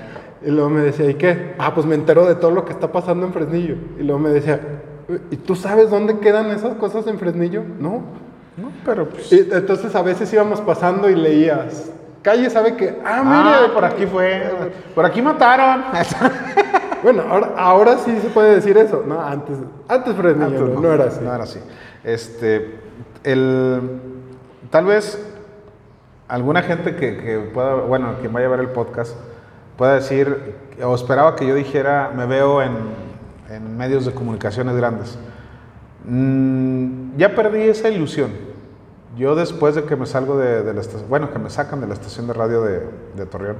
[0.48, 1.54] Y luego me decía, ¿y qué?
[1.60, 3.76] Ah, pues me entero de todo lo que está pasando en Fresnillo.
[4.00, 4.60] Y luego me decía,
[5.30, 7.64] ¿y tú sabes dónde quedan esas cosas en Fresnillo?
[7.80, 8.02] No.
[8.58, 8.72] ¿no?
[8.84, 9.32] Pero pues...
[9.32, 11.92] Y entonces a veces íbamos pasando y leías.
[12.24, 14.44] Calle sabe que, ah, Ah, mire, por aquí fue.
[14.96, 15.84] Por aquí mataron.
[17.04, 19.04] Bueno, ahora, ahora sí se puede decir eso.
[19.08, 19.56] No, antes,
[19.88, 21.20] antes Fresnillo Antes no, no era así.
[21.24, 21.60] No era así.
[22.04, 22.80] Este,
[23.24, 24.17] el,
[24.70, 25.18] tal vez
[26.28, 29.16] alguna gente que, que pueda, bueno, quien vaya a ver el podcast,
[29.78, 32.76] pueda decir, o esperaba que yo dijera, me veo en,
[33.50, 35.18] en medios de comunicaciones grandes.
[36.06, 38.32] Mm, ya perdí esa ilusión.
[39.18, 41.88] Yo después de que me salgo de, de la estación, bueno, que me sacan de
[41.88, 42.82] la estación de radio de,
[43.16, 43.58] de Torreón,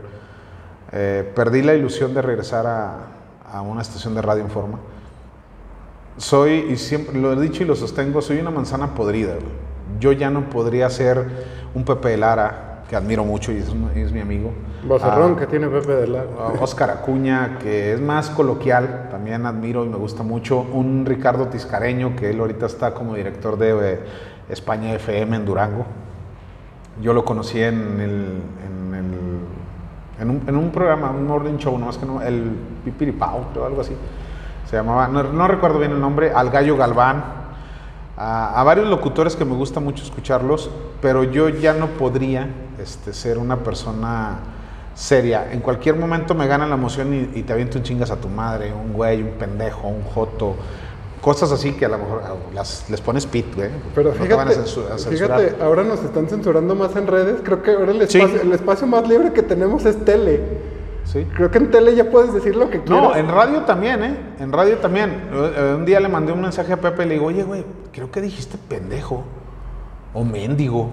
[0.92, 2.96] eh, perdí la ilusión de regresar a,
[3.52, 4.80] a una estación de radio en forma.
[6.18, 9.34] Soy, y siempre lo he dicho y lo sostengo, soy una manzana podrida.
[9.34, 9.67] güey.
[10.00, 11.26] Yo ya no podría ser
[11.74, 14.52] un Pepe de Lara, que admiro mucho y es, es mi amigo.
[14.88, 16.20] Vocerrón Ah, que tiene Pepe de la.
[16.22, 20.60] a Oscar Acuña, que es más coloquial, también admiro y me gusta mucho.
[20.60, 24.00] Un Ricardo Tiscareño, que él ahorita está como director de eh,
[24.50, 25.86] España FM en Durango.
[27.02, 29.38] Yo lo conocí en el, en el-
[30.20, 32.52] en un, en un programa, un morning show, nomás que no, el
[32.86, 33.96] Pipiripao, creo, algo así.
[34.66, 37.24] Se llamaba, no, no recuerdo bien el nombre, Al Gallo Galván.
[38.18, 40.70] A, a varios locutores que me gusta mucho escucharlos,
[41.02, 42.48] pero yo ya no podría
[42.82, 44.40] este, ser una persona
[44.96, 45.52] seria.
[45.52, 48.28] En cualquier momento me gana la emoción y, y te aviento un chingas a tu
[48.28, 50.56] madre, un güey, un pendejo, un joto.
[51.22, 53.70] Cosas así que a lo mejor ah, las, les pones pit, güey.
[53.94, 54.60] Pero no te van a fíjate,
[54.94, 55.00] a censurar.
[55.00, 57.42] fíjate, ahora nos están censurando más en redes.
[57.44, 58.18] Creo que ahora el Sí.
[58.20, 60.42] espacio, el espacio más libre que tenemos es tele.
[61.08, 61.26] Sí.
[61.36, 63.04] Creo que en tele ya puedes decir lo que quieras.
[63.04, 64.18] No, en radio también, ¿eh?
[64.40, 65.30] En radio también.
[65.32, 68.12] Eh, Un día le mandé un mensaje a Pepe y le digo, oye, güey, creo
[68.12, 69.24] que dijiste pendejo
[70.14, 70.92] o mendigo.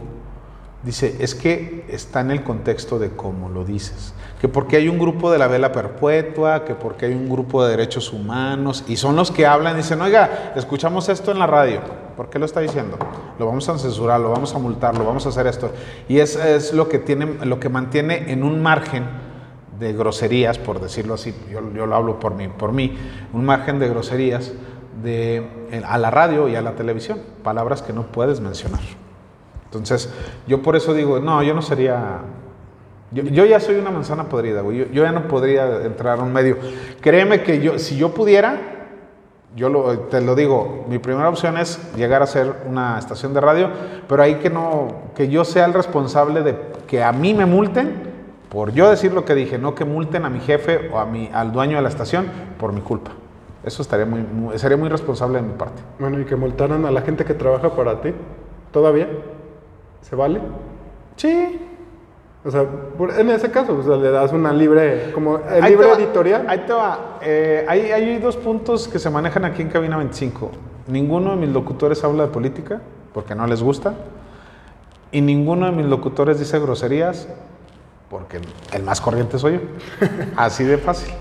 [0.85, 4.15] Dice, es que está en el contexto de cómo lo dices.
[4.41, 7.71] Que porque hay un grupo de la vela perpetua, que porque hay un grupo de
[7.71, 11.81] derechos humanos, y son los que hablan y dicen, oiga, escuchamos esto en la radio.
[12.17, 12.99] ¿Por qué lo está diciendo?
[13.39, 15.73] Lo vamos a censurar, lo vamos a multar, lo vamos a hacer esto.
[16.07, 19.24] Y es, es lo, que tiene, lo que mantiene en un margen
[19.79, 22.97] de groserías, por decirlo así, yo, yo lo hablo por mí, por mí,
[23.33, 24.53] un margen de groserías
[25.03, 25.47] de,
[25.87, 28.81] a la radio y a la televisión, palabras que no puedes mencionar.
[29.65, 30.13] Entonces,
[30.47, 32.21] yo por eso digo, no, yo no sería...
[33.11, 34.79] Yo, yo ya soy una manzana podrida, güey.
[34.79, 36.57] Yo, yo ya no podría entrar a un medio.
[37.01, 38.75] Créeme que yo, si yo pudiera,
[39.55, 43.71] yo te lo digo, mi primera opción es llegar a ser una estación de radio,
[44.09, 46.57] pero ahí que no, que yo sea el responsable de
[46.89, 48.14] que a mí me multen
[48.55, 51.29] por yo decir lo que dije, no que multen a mi jefe o a mi,
[51.35, 52.27] al dueño de la estación
[52.57, 53.11] por mi culpa.
[53.65, 55.83] Eso estaría muy, muy- sería muy responsable de mi parte.
[55.99, 58.11] Bueno, y que multaran a la gente que trabaja para ti.
[58.71, 59.09] ¿Todavía?
[60.03, 60.41] ¿Se vale?
[61.17, 61.59] Sí.
[62.45, 62.65] O sea,
[63.19, 66.45] en ese caso, o sea, le das una libre, como el libre va, editorial.
[66.49, 67.19] Ahí te va.
[67.23, 70.51] Eh, hay, hay dos puntos que se manejan aquí en Cabina 25.
[70.87, 72.83] Ninguno de mis locutores habla de política
[73.13, 73.95] porque no les gusta.
[75.11, 77.29] Y ninguno de mis locutores dice groserías
[78.15, 78.39] porque
[78.73, 79.61] el más corriente soy yo.
[80.37, 81.13] Así de fácil.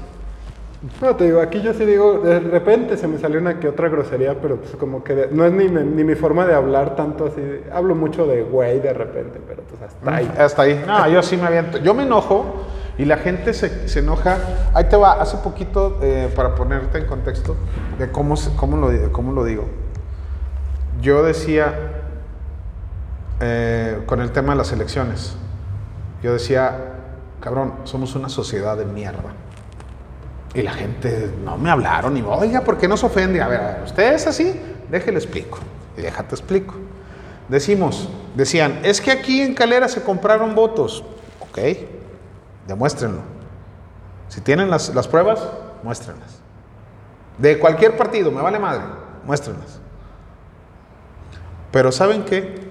[1.02, 3.89] No, te digo, aquí yo sí digo, de repente se me salió una que otra
[3.89, 6.96] grosería, pero pues como que de- no es ni, mi- ni mi forma de hablar
[6.96, 7.41] tanto así.
[7.74, 10.32] Hablo mucho de güey de repente, pero pues hasta ahí.
[10.38, 10.84] Hasta ahí.
[10.86, 11.80] No, yo sí me aviento.
[11.80, 12.66] Yo me enojo
[13.00, 14.38] y la gente se, se enoja.
[14.76, 17.56] Ahí te va, hace poquito, eh, para ponerte en contexto
[17.98, 19.66] de cómo, cómo, lo, cómo lo digo.
[21.02, 21.74] Yo decía,
[23.39, 25.38] eh, con el tema de las elecciones,
[26.24, 26.78] yo decía,
[27.41, 29.34] cabrón, somos una sociedad de mierda.
[30.53, 33.41] Y la gente no me hablaron y, oiga, ¿por qué no se ofende?
[33.41, 34.57] A ver, a ver, ¿usted es así?
[34.89, 35.59] Déjale explico.
[35.97, 36.76] Y déjate explico.
[37.49, 41.03] Decimos, decían, es que aquí en Calera se compraron votos.
[41.41, 41.59] Ok,
[42.67, 43.21] demuéstrenlo.
[44.30, 45.45] Si tienen las, las pruebas,
[45.84, 46.39] muéstrenlas.
[47.38, 48.84] De cualquier partido, me vale madre,
[49.26, 49.80] muéstrenlas.
[51.71, 52.62] Pero ¿saben qué?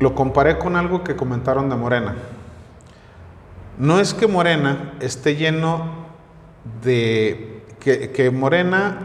[0.00, 2.14] Lo comparé con algo que comentaron de Morena.
[3.78, 6.06] No es que Morena esté lleno
[6.82, 7.64] de...
[7.80, 8.98] que, Morena...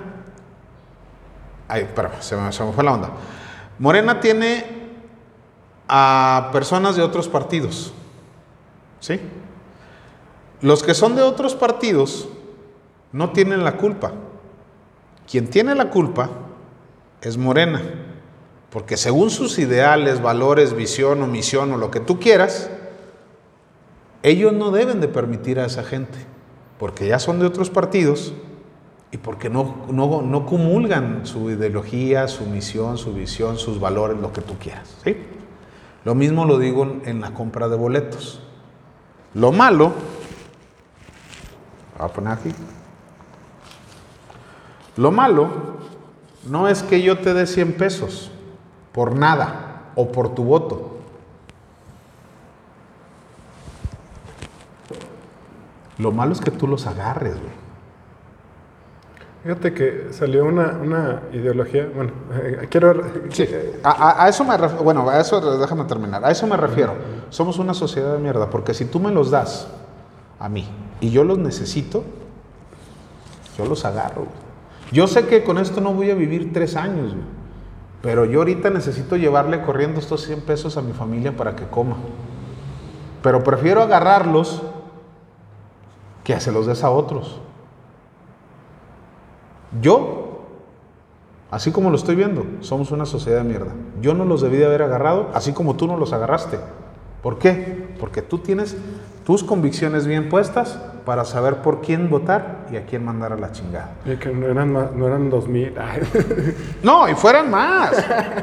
[1.68, 3.10] Ay, espérame, se me, se me fue la onda.
[3.78, 4.66] Morena tiene
[5.88, 7.94] a personas de otros partidos.
[9.00, 9.20] ¿Sí?
[10.62, 12.28] Los que son de otros partidos
[13.12, 14.12] no tienen la culpa.
[15.30, 16.30] Quien tiene la culpa
[17.22, 17.82] es Morena.
[18.72, 22.70] Porque según sus ideales, valores, visión o misión o lo que tú quieras,
[24.22, 26.20] ellos no deben de permitir a esa gente,
[26.78, 28.34] porque ya son de otros partidos
[29.12, 34.32] y porque no, no, no comulgan su ideología, su misión, su visión, sus valores, lo
[34.32, 34.96] que tú quieras.
[35.04, 35.18] ¿sí?
[36.06, 38.40] Lo mismo lo digo en- la compra de boletos.
[39.34, 39.94] Lo malo,
[41.98, 42.52] voy a poner aquí,
[44.98, 45.50] lo malo
[46.48, 48.32] no es que yo te dé 100 pesos
[48.92, 50.98] por nada o por tu voto.
[55.98, 57.60] Lo malo es que tú los agarres, güey.
[59.44, 63.02] Fíjate que salió una, una ideología, bueno, eh, quiero...
[63.32, 63.48] Sí,
[63.84, 66.94] a, a- a eso me refiero, bueno, a eso déjame terminar, a eso me refiero.
[67.30, 69.68] Somos una sociedad de mierda, porque si tú me los das
[70.40, 70.68] a mí
[71.00, 72.04] y yo los necesito,
[73.58, 74.24] yo los agarro.
[74.24, 74.36] güey.
[74.92, 77.39] Yo sé que con esto no voy a vivir tres años, güey,
[78.02, 81.98] pero yo ahorita necesito llevarle corriendo estos 100 pesos a mi familia para que coma.
[83.22, 84.62] Pero prefiero agarrarlos
[86.24, 87.42] que se los des a otros.
[89.82, 90.30] Yo
[91.52, 93.72] Así como lo estoy viendo, somos una sociedad de mierda.
[94.02, 96.60] Yo no los debí de haber agarrado, así como tú no los agarraste.
[97.24, 97.96] ¿Por qué?
[98.00, 98.78] Porque tú tienes
[99.26, 103.52] tus convicciones bien puestas para saber por quién votar y a quién mandar a la
[103.52, 103.92] chingada.
[104.06, 105.74] Y que no eran, más- no eran 2000.
[105.80, 106.02] ay.
[106.84, 107.92] No, y fueran más,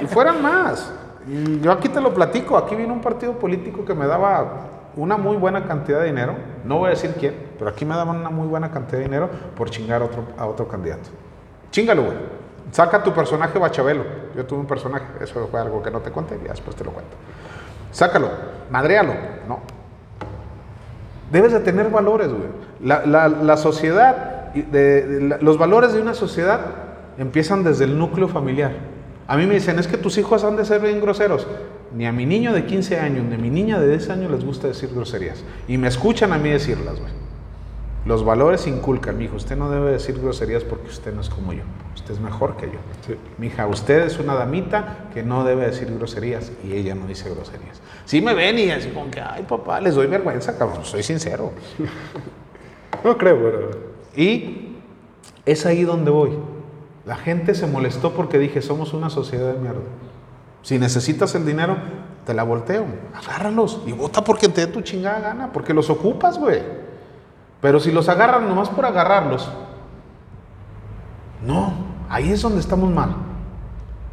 [0.02, 0.92] y fueran más.
[1.28, 5.16] Y yo aquí te lo platico, aquí vino un partido político que me daba una
[5.16, 6.34] muy buena cantidad de dinero,
[6.64, 9.28] no voy a decir quién, pero aquí me daban una muy buena cantidad de dinero
[9.56, 11.10] por chingar a otro, a otro candidato.
[11.70, 12.16] Chingalo, güey.
[12.70, 14.02] Saca tu personaje Bachabelo.
[14.34, 16.90] Yo tuve un personaje, eso fue algo que no te conté, ya después te lo
[16.92, 17.14] cuento.
[17.92, 18.28] Sácalo,
[18.70, 19.12] madréalo.
[19.48, 19.60] No.
[21.32, 22.48] Debes de tener valores, güey.
[22.82, 26.60] La, la- la sociedad, de- de los valores de una sociedad
[27.18, 28.72] empiezan desde el núcleo familiar.
[29.28, 31.46] A mí me dicen, es que tus hijos han de ser bien groseros.
[31.94, 34.44] Ni a mi niño de 15 años, ni a mi niña de 10 años les
[34.44, 35.42] gusta decir groserías.
[35.66, 37.12] Y me escuchan a mí decirlas, güey.
[38.06, 39.34] Los valores inculcan, mijo.
[39.34, 41.64] Usted no debe decir groserías porque usted no es como yo.
[41.96, 42.78] Usted es mejor que yo.
[43.04, 43.16] Sí.
[43.36, 47.80] Mija, usted es una damita que no debe decir groserías y ella no dice groserías.
[48.04, 51.52] Sí me ven y así como que, ay papá, les doy vergüenza, cabrón, soy sincero.
[53.04, 53.70] No creo, pero...
[54.16, 54.78] Y
[55.44, 56.30] es ahí donde voy.
[57.04, 59.82] La gente se molestó porque dije, somos una sociedad de mierda.
[60.62, 61.76] Si necesitas el dinero,
[62.24, 62.84] te la volteo.
[63.14, 66.85] Agárralos y vota porque te dé tu chingada gana, porque los ocupas, güey.
[67.66, 69.50] Pero si los agarran nomás por agarrarlos,
[71.44, 71.72] no,
[72.08, 73.16] ahí es donde estamos mal.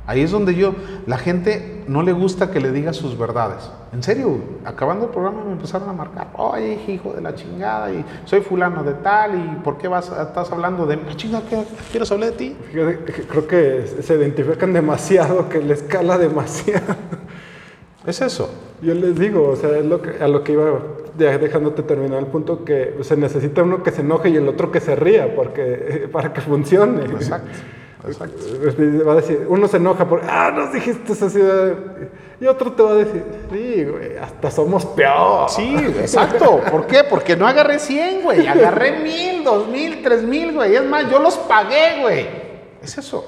[0.07, 0.73] Ahí es donde yo,
[1.05, 3.69] la gente no le gusta que le diga sus verdades.
[3.91, 8.03] En serio, acabando el programa me empezaron a marcar, oye, hijo de la chingada, y
[8.25, 11.15] soy fulano de tal, y ¿por qué vas, estás hablando de mí?
[11.15, 12.57] Chinga, ¿qué quieres hablar de ti?
[12.71, 16.95] Creo que se identifican demasiado, que le escala demasiado.
[18.03, 18.49] Es eso.
[18.83, 20.81] Yo les digo, o sea, es lo que, a lo que iba
[21.17, 24.79] dejándote terminar el punto, que se necesita uno que se enoje y el otro que
[24.79, 27.05] se ría, porque para que funcione.
[27.05, 27.49] Exacto.
[28.05, 28.35] Exacto.
[29.07, 31.73] Va a decir, uno se enoja por, ah, nos dijiste esa ciudad.
[32.41, 35.49] Y otro te va a decir, sí, güey, hasta somos peor.
[35.49, 36.59] Sí, exacto.
[36.69, 37.05] ¿Por qué?
[37.09, 38.45] Porque no agarré 100, güey.
[38.45, 40.75] Agarré 1000, 2000, 3000, güey.
[40.75, 42.27] Es más, yo los pagué, güey.
[42.81, 43.25] Es eso.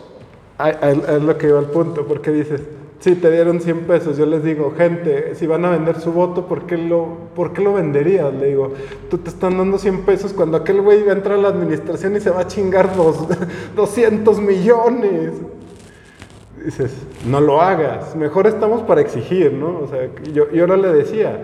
[0.60, 2.62] Es lo que iba al punto, porque dices,
[3.00, 4.18] Sí, te dieron 100 pesos.
[4.18, 7.62] Yo les digo, gente, si van a vender su voto, ¿por qué lo, por qué
[7.62, 8.34] lo venderías?
[8.34, 8.74] Le digo,
[9.10, 12.16] tú te están dando 100 pesos cuando aquel güey va a entrar a la administración
[12.16, 13.28] y se va a chingar dos,
[13.76, 15.34] 200 millones.
[16.64, 16.96] Dices,
[17.28, 18.16] no lo hagas.
[18.16, 19.82] Mejor estamos para exigir, ¿no?
[19.82, 21.44] O sea, yo, yo ahora le decía,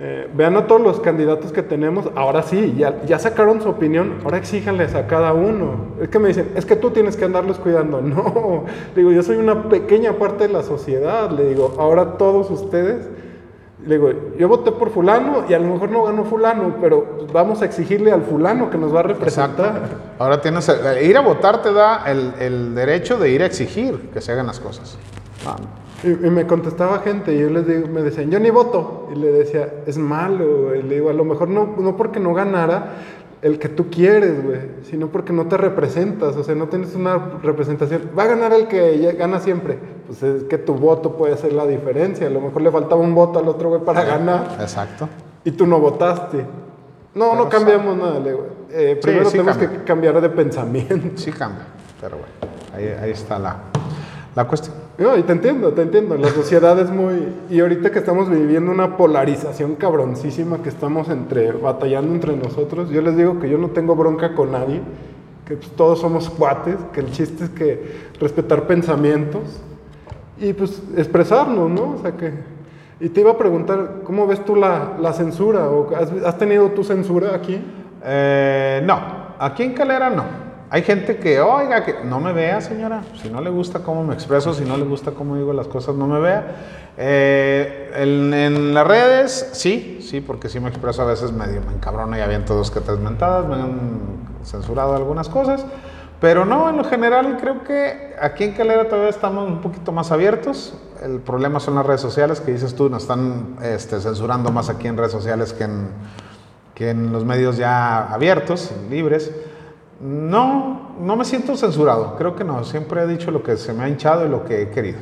[0.00, 4.38] eh, vean a todos los candidatos que tenemos, ahora sí, ya, sacaron su opinión, ahora
[4.38, 5.86] exíjanles a cada uno.
[6.00, 8.00] Es que me dicen, es que tú tienes que andarlos cuidando.
[8.08, 13.08] No, digo, yo soy una pequeña parte de la sociedad, le digo, ahora todos ustedes,
[13.84, 17.60] le digo, yo voté por fulano y a lo mejor no ganó fulano, pero vamos
[17.62, 19.82] a exigirle al fulano que nos va a representar.
[20.18, 24.10] Ahora tienes, eh, ir a votar te da el, el derecho de ir a exigir
[24.12, 24.96] que se hagan las cosas.
[25.44, 25.87] Vamos.
[26.04, 29.08] Y, y me contestaba gente y yo les digo, me decían, yo ni voto.
[29.12, 30.82] Y le decía, es malo, güey.
[30.82, 32.94] Le digo, a lo mejor no, no porque no ganara
[33.42, 37.38] el que tú quieres, güey, sino porque no te representas, o sea, no tienes una
[37.42, 38.10] representación.
[38.18, 39.78] Va a ganar el que gana siempre.
[40.06, 42.26] Pues es que tu voto puede hacer la diferencia.
[42.26, 45.08] A lo mejor le faltaba un voto al otro güey para ganar Exacto.
[45.44, 46.44] y tú no votaste.
[47.14, 48.46] No, no cambiamos nada, le digo.
[48.70, 49.78] Eh, primero sí tenemos cambia.
[49.78, 51.16] que cambiar de pensamiento.
[51.16, 51.64] Sí cambia,
[52.00, 52.32] pero bueno,
[52.74, 53.56] ahí, ahí está la,
[54.34, 54.87] la cuestión.
[54.98, 56.16] No, y te entiendo, te entiendo.
[56.16, 57.28] La sociedad es muy.
[57.48, 63.00] Y ahorita que estamos viviendo una polarización cabroncísima, que estamos entre batallando entre nosotros, yo
[63.00, 64.80] les digo que yo no tengo bronca con nadie,
[65.46, 69.42] que pues, todos somos cuates, que el chiste es que respetar pensamientos
[70.36, 71.94] y pues expresarnos, ¿no?
[71.94, 72.32] O sea que.
[72.98, 75.70] Y te iba a preguntar, ¿cómo ves tú la, la censura?
[75.70, 77.60] ¿O has, has tenido tu censura aquí?
[78.04, 79.00] Eh, no,
[79.38, 80.47] aquí en Calera no.
[80.70, 83.02] Hay gente que, oiga, que no me vea, señora.
[83.22, 85.94] Si no le gusta cómo me expreso, si no le gusta cómo digo las cosas,
[85.94, 86.56] no me vea.
[86.98, 91.72] Eh, en, en las redes, sí, sí, porque sí me expreso a veces medio, me
[91.72, 93.90] encabrono y aviento dos que tres mentadas, me han
[94.44, 95.64] censurado algunas cosas.
[96.20, 100.10] Pero no, en lo general creo que aquí en Calera todavía estamos un poquito más
[100.10, 100.74] abiertos.
[101.02, 104.88] El problema son las redes sociales, que dices tú, nos están este, censurando más aquí
[104.88, 105.88] en redes sociales que en,
[106.74, 109.32] que en los medios ya abiertos, libres.
[110.00, 113.82] No, no me siento censurado, creo que no, siempre he dicho lo que se me
[113.84, 114.98] ha hinchado y lo que he querido.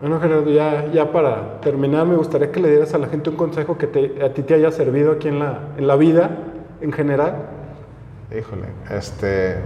[0.00, 3.36] Bueno, Gerardo, ya, ya para terminar, me gustaría que le dieras a la gente un
[3.36, 6.30] consejo que te- a ti te haya servido aquí en la, en la vida
[6.80, 7.34] en general.
[8.30, 9.56] Híjole, este,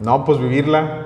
[0.00, 1.02] no, pues vivirla.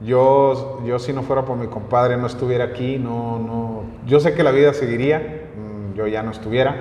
[0.00, 4.34] Yo, yo si no fuera por mi compadre no estuviera aquí, no, no, yo sé
[4.34, 6.74] que la vida seguiría, mm, yo ya no estuviera,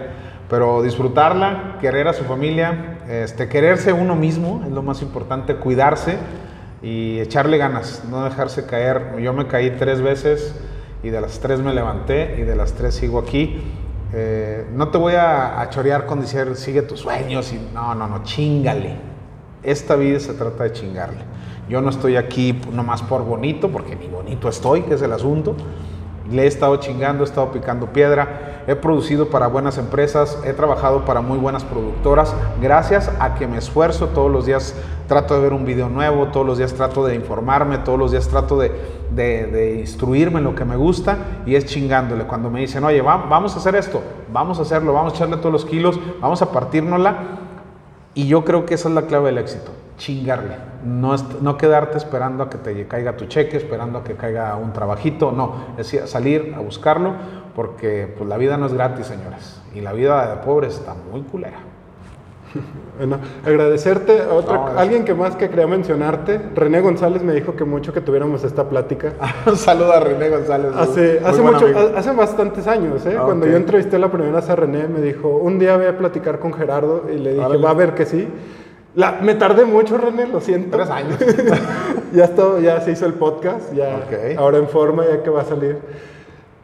[0.49, 6.17] pero disfrutarla, querer a su familia, este, quererse uno mismo es lo más importante, cuidarse
[6.81, 9.17] y echarle ganas, no dejarse caer.
[9.21, 10.55] Yo me caí tres veces
[11.03, 13.61] y de las tres me levanté y de las tres sigo aquí.
[14.13, 18.07] Eh, no te voy a, a chorear con decir sigue tus sueños y no, no,
[18.07, 18.95] no, chingale.
[19.63, 21.21] Esta vida se trata de chingarle.
[21.67, 25.55] Yo no estoy aquí nomás por bonito, porque ni bonito estoy, que es el asunto.
[26.31, 31.05] Le he estado chingando, he estado picando piedra, he producido para buenas empresas, he trabajado
[31.05, 34.73] para muy buenas productoras, gracias a que me esfuerzo todos los días,
[35.07, 38.27] trato de ver un video nuevo, todos los días trato de informarme, todos los días
[38.27, 38.71] trato de,
[39.79, 42.25] instruirme en lo que me gusta y es chingándole.
[42.25, 44.01] Cuando me dicen, oye, va- vamos a hacer esto,
[44.33, 47.17] vamos a hacerlo, vamos a echarle todos los kilos, vamos a partírnosla,
[48.15, 50.55] y yo creo que esa es la clave del éxito, chingarle.
[50.83, 54.73] No, no quedarte esperando a que te caiga tu cheque, esperando a que caiga un
[54.73, 57.13] trabajito, no, es ir- salir a buscarlo,
[57.55, 61.21] porque pues, la vida no es gratis, señores, y la vida de pobre está muy
[61.21, 61.57] culera.
[62.97, 66.39] Bueno, agradecerte a otra- No, alguien que más que quería mencionarte.
[66.55, 69.11] René González me dijo que mucho que tuviéramos esta plática.
[69.45, 70.71] Un saludo a René González.
[70.73, 71.65] Hace, hace, mucho,
[71.97, 73.17] hace bastantes años, ¿eh?
[73.19, 75.97] Ah, cuando yo entrevisté la primera vez a René, me dijo, un día voy a
[75.97, 78.29] platicar con Gerardo y le dije, va a ver que sí.
[78.95, 80.77] La- me tardé mucho, René, lo siento.
[80.77, 81.17] Tres años.
[82.13, 84.37] ya, está, ya se hizo el podcast, ya Ok.
[84.37, 85.79] ahora en forma, ya que va a salir.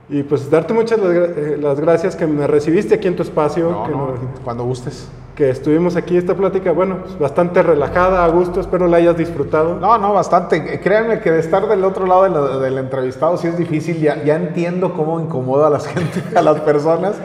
[0.09, 3.69] Y pues darte muchas las, eh, las gracias que me recibiste aquí en tu espacio,
[3.71, 4.13] No, que, no,
[4.43, 5.07] cuando gustes.
[5.35, 9.75] que estuvimos aquí esta plática, bueno, pues, bastante relajada, a gusto, espero la hayas disfrutado.
[9.79, 10.81] No, no, bastante.
[10.81, 14.01] Créanme que de estar del otro lado de la- del entrevistado sí es difícil.
[14.01, 17.15] Ya, ya entiendo cómo incomoda a las gente, a las personas.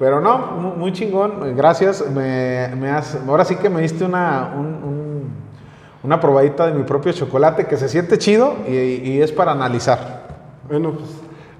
[0.00, 1.54] Pero no, mu- muy chingón.
[1.54, 2.04] Gracias.
[2.10, 5.30] Me, me has- ahora sí que me diste una, un- un-
[6.02, 10.26] una probadita de mi propio chocolate que se siente chido y, y es para analizar.
[10.68, 11.10] Bueno, pues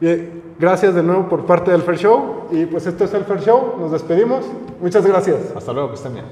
[0.01, 2.47] bien, gracias de nuevo por parte del Fair Show.
[2.51, 3.75] Y pues esto es el Fair Show.
[3.79, 4.45] Nos despedimos.
[4.81, 5.37] Muchas gracias.
[5.55, 6.25] Hasta luego, que estén bien.